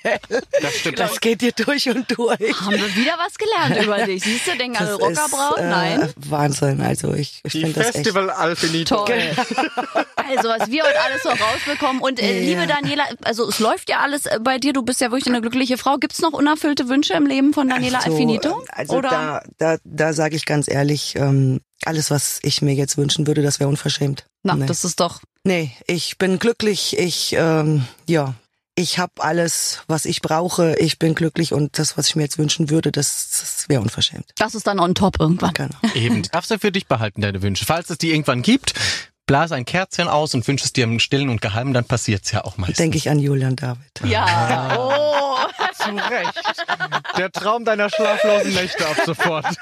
[0.61, 0.99] Das stimmt.
[0.99, 2.39] Das geht dir durch und durch.
[2.61, 4.23] Haben wir wieder was gelernt über dich.
[4.23, 5.57] Siehst du, denken alle Das Rockerbraut?
[5.57, 6.13] ist, äh, Nein.
[6.15, 7.95] Wahnsinn, also ich, ich finde das echt.
[7.97, 9.05] Festival Alfinito.
[9.05, 9.31] Toll.
[10.15, 12.01] Also, was wir heute alles so rausbekommen.
[12.01, 12.45] Und äh, Ja.
[12.61, 14.73] liebe Daniela, also es läuft ja alles äh, bei dir.
[14.73, 15.97] Du bist ja wirklich eine glückliche Frau.
[15.97, 18.63] Gibt's noch unerfüllte Wünsche im Leben von Daniela Also, Alfinito?
[18.69, 19.09] Also Oder?
[19.09, 23.41] da, da, da sage ich ganz ehrlich, ähm, alles, was ich mir jetzt wünschen würde,
[23.41, 24.25] das wäre unverschämt.
[24.43, 24.65] Na, nee.
[24.65, 25.21] das ist doch.
[25.43, 28.33] nee, ich bin glücklich, ich, ähm, ja,
[28.75, 32.37] ich habe alles, was ich brauche, ich bin glücklich und das, was ich mir jetzt
[32.37, 34.25] wünschen würde, das, das wäre unverschämt.
[34.37, 35.53] Das ist dann on top irgendwann.
[35.53, 35.93] Genau.
[35.95, 36.21] Eben.
[36.31, 37.65] Darfst du für dich behalten, deine Wünsche.
[37.65, 38.73] Falls es die irgendwann gibt,
[39.27, 42.43] blase ein Kerzchen aus und wünsch es dir im Stillen und Geheimen, dann passiert's ja
[42.43, 42.77] auch meistens.
[42.77, 43.79] Denke ich an Julian David.
[44.03, 44.75] Ja.
[44.77, 45.27] Oh.
[45.77, 46.33] Zu Recht.
[47.17, 49.45] Der Traum deiner schlaflosen Nächte ab sofort.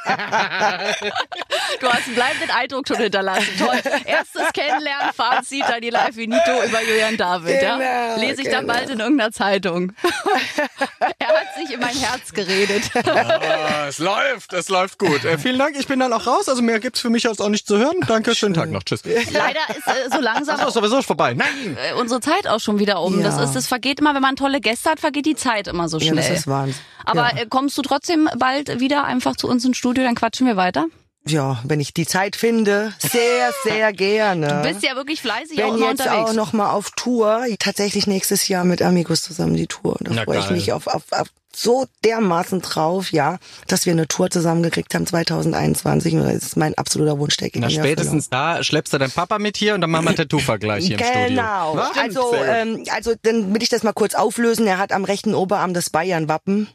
[1.79, 3.49] Du hast einen bleibenden Eindruck schon hinterlassen.
[3.57, 3.81] Toll.
[4.05, 7.61] Erstes Kennenlernen, Fazit, Daniela Alfinito über Julian David.
[7.61, 7.77] ja?
[7.77, 8.73] Genau, Lese ich dann genau.
[8.73, 9.93] bald in irgendeiner Zeitung.
[11.19, 12.91] er hat sich in mein Herz geredet.
[13.07, 15.25] Ah, es läuft, es läuft gut.
[15.25, 16.47] Äh, vielen Dank, ich bin dann auch raus.
[16.47, 17.95] Also mehr gibt's für mich jetzt auch nicht zu hören.
[18.07, 18.83] Danke, schönen Tag noch.
[18.83, 19.03] Tschüss.
[19.03, 21.33] Leider ist äh, so langsam Achso, ist sowieso vorbei.
[21.33, 21.77] Nein!
[21.89, 23.19] äh, unsere Zeit auch schon wieder um.
[23.19, 23.29] Ja.
[23.29, 25.97] Das ist, es vergeht immer, wenn man tolle Gäste hat, vergeht die Zeit immer so
[25.97, 26.27] Ja, schnell.
[26.27, 26.75] das ist Wahnsinn.
[27.05, 27.41] Aber ja.
[27.41, 30.85] äh, kommst du trotzdem bald wieder einfach zu uns ins Studio, dann quatschen wir weiter?
[31.27, 34.61] ja, wenn ich die Zeit finde, sehr, sehr gerne.
[34.61, 36.29] Du bist ja wirklich fleißig auch bin immer jetzt unterwegs.
[36.29, 37.45] auch noch mal auf Tour.
[37.57, 39.97] Tatsächlich nächstes Jahr mit Amigos zusammen die Tour.
[40.01, 43.37] Da freue ich mich auf, auf, auf so dermaßen drauf, ja,
[43.67, 46.13] dass wir eine Tour zusammengekriegt haben 2021.
[46.15, 49.57] Und das ist mein absoluter Wunsch, der Na, spätestens da schleppst du deinen Papa mit
[49.57, 51.27] hier und dann machen wir Tattoo-Vergleich hier im Studio.
[51.27, 51.77] Genau.
[51.99, 54.67] Also, ähm, also dann will ich das mal kurz auflösen.
[54.67, 56.67] Er hat am rechten Oberarm das Bayern-Wappen.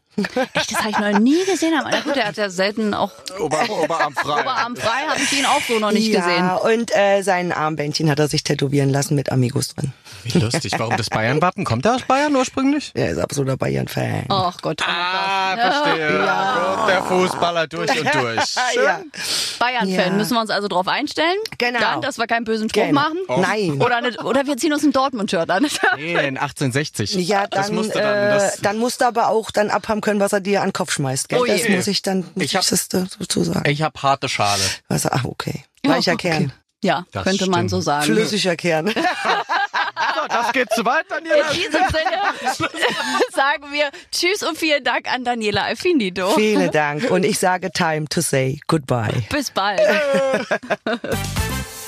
[0.54, 1.72] Echt, das habe ich noch nie gesehen.
[1.78, 4.40] Aber na gut, er hat ja selten auch Ober, Oberarm frei.
[4.40, 6.20] Oberarm frei, habe ich ihn auch so noch nicht ja,
[6.56, 6.78] gesehen.
[6.78, 9.92] und äh, sein Armbändchen hat er sich tätowieren lassen mit Amigos drin.
[10.24, 10.72] Wie lustig.
[10.78, 11.64] Warum das Bayern-Wappen?
[11.64, 12.90] Kommt er aus Bayern ursprünglich?
[12.94, 14.24] Er ist absoluter Bayern-Fan.
[14.28, 16.08] Ach Gott, Ah, verstehe.
[16.18, 18.54] Gut, der Fußballer durch und durch.
[18.76, 19.00] Ja.
[19.58, 19.88] Bayern-Fan.
[19.88, 20.10] Ja.
[20.10, 21.36] Müssen wir uns also drauf einstellen?
[21.58, 21.78] Genau.
[21.80, 23.00] Dann, dass wir keinen bösen Spruch Genau.
[23.00, 23.18] machen?
[23.28, 23.80] Nein.
[23.82, 25.66] Oder, eine, oder wir ziehen uns ein Dortmund-Shirt an.
[25.96, 27.14] Nee, in 1860.
[27.26, 28.14] Ja, das dann, musste dann.
[28.16, 30.72] äh, Das, dann musst du aber auch dann abhaben können, was er dir an den
[30.72, 31.28] Kopf schmeißt.
[31.28, 31.38] Gell?
[31.40, 33.68] Oh das muss ich dann Ich hab- ich das dazu sagen.
[33.70, 34.62] ich habe harte Schale.
[34.88, 35.64] Was, ach, okay.
[35.84, 36.30] Ja, Weicher okay.
[36.30, 36.52] Kern.
[36.82, 37.70] Ja, Das könnte man stimmt.
[37.70, 38.04] so sagen.
[38.06, 38.86] Flüssiger Kern.
[40.28, 41.50] Das geht zu weit, Daniela.
[41.50, 42.68] In diesem Sinne
[43.32, 46.30] sagen wir Tschüss und vielen Dank an Daniela Alfinito.
[46.30, 47.10] Vielen Dank.
[47.10, 49.24] Und ich sage time to say goodbye.
[49.30, 49.80] Bis bald.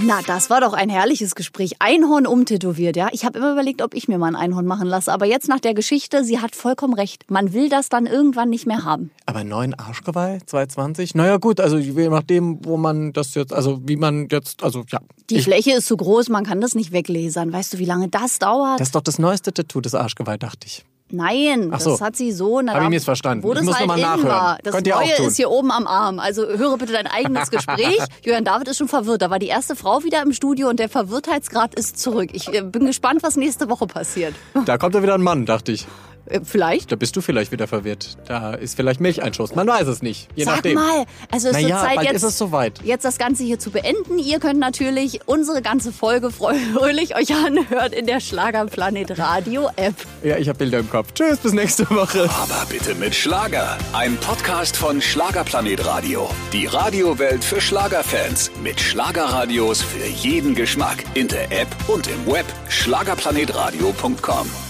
[0.00, 1.72] Na, das war doch ein herrliches Gespräch.
[1.80, 3.08] Einhorn umtätowiert, ja.
[3.12, 5.12] Ich habe immer überlegt, ob ich mir mal ein Einhorn machen lasse.
[5.12, 7.30] Aber jetzt nach der Geschichte, sie hat vollkommen recht.
[7.30, 9.10] Man will das dann irgendwann nicht mehr haben.
[9.26, 11.14] Aber neuen Arschgeweih, 220?
[11.14, 15.00] Naja gut, also je nachdem, wo man das jetzt, also wie man jetzt, also ja.
[15.30, 17.52] Die Ich- Fläche ist zu groß, man kann das nicht weglasern.
[17.52, 18.80] Weißt du, wie lange das dauert?
[18.80, 20.84] das ist doch das neueste Tattoo, das Arschgeweih, dachte ich.
[21.10, 21.90] Nein, so.
[21.92, 22.60] das hat sie so.
[22.60, 23.42] Na, Hab ich missverstanden.
[23.42, 24.28] Wo Ich das muss halt nachhören.
[24.28, 24.58] war.
[24.62, 26.18] Das Könnt Neue ist hier oben am Arm.
[26.18, 27.98] Also höre bitte dein eigenes Gespräch.
[28.22, 29.22] Julian David ist schon verwirrt.
[29.22, 32.30] Da war die erste Frau wieder im Studio und der Verwirrtheitsgrad ist zurück.
[32.32, 34.34] Ich äh, bin gespannt, was nächste Woche passiert.
[34.66, 35.86] Da kommt ja wieder ein Mann, dachte ich.
[36.28, 36.92] Äh, Vielleicht.
[36.92, 38.16] Da bist du vielleicht wieder verwirrt.
[38.26, 39.54] Da ist vielleicht Milcheinschuss.
[39.54, 40.28] Man weiß es nicht.
[40.34, 40.74] Je Sag nachdem.
[40.74, 42.80] mal, also es Naja, Zeit jetzt, ist es soweit.
[42.84, 44.18] jetzt das Ganze hier zu beenden.
[44.18, 49.94] Ihr könnt natürlich unsere ganze Folge fröhlich euch anhören in der Schlagerplanet Radio App.
[50.22, 51.12] Ja, ich habe Bilder im Kopf.
[51.14, 52.24] Tschüss, bis nächste Woche.
[52.30, 53.76] Aber bitte mit Schlager.
[53.92, 56.28] Ein Podcast von Schlagerplanet Radio.
[56.52, 58.50] Die Radiowelt für Schlagerfans.
[58.62, 61.04] Mit Schlagerradios für jeden Geschmack.
[61.14, 62.46] In der App und im Web.
[62.68, 64.67] Schlagerplanetradio.com.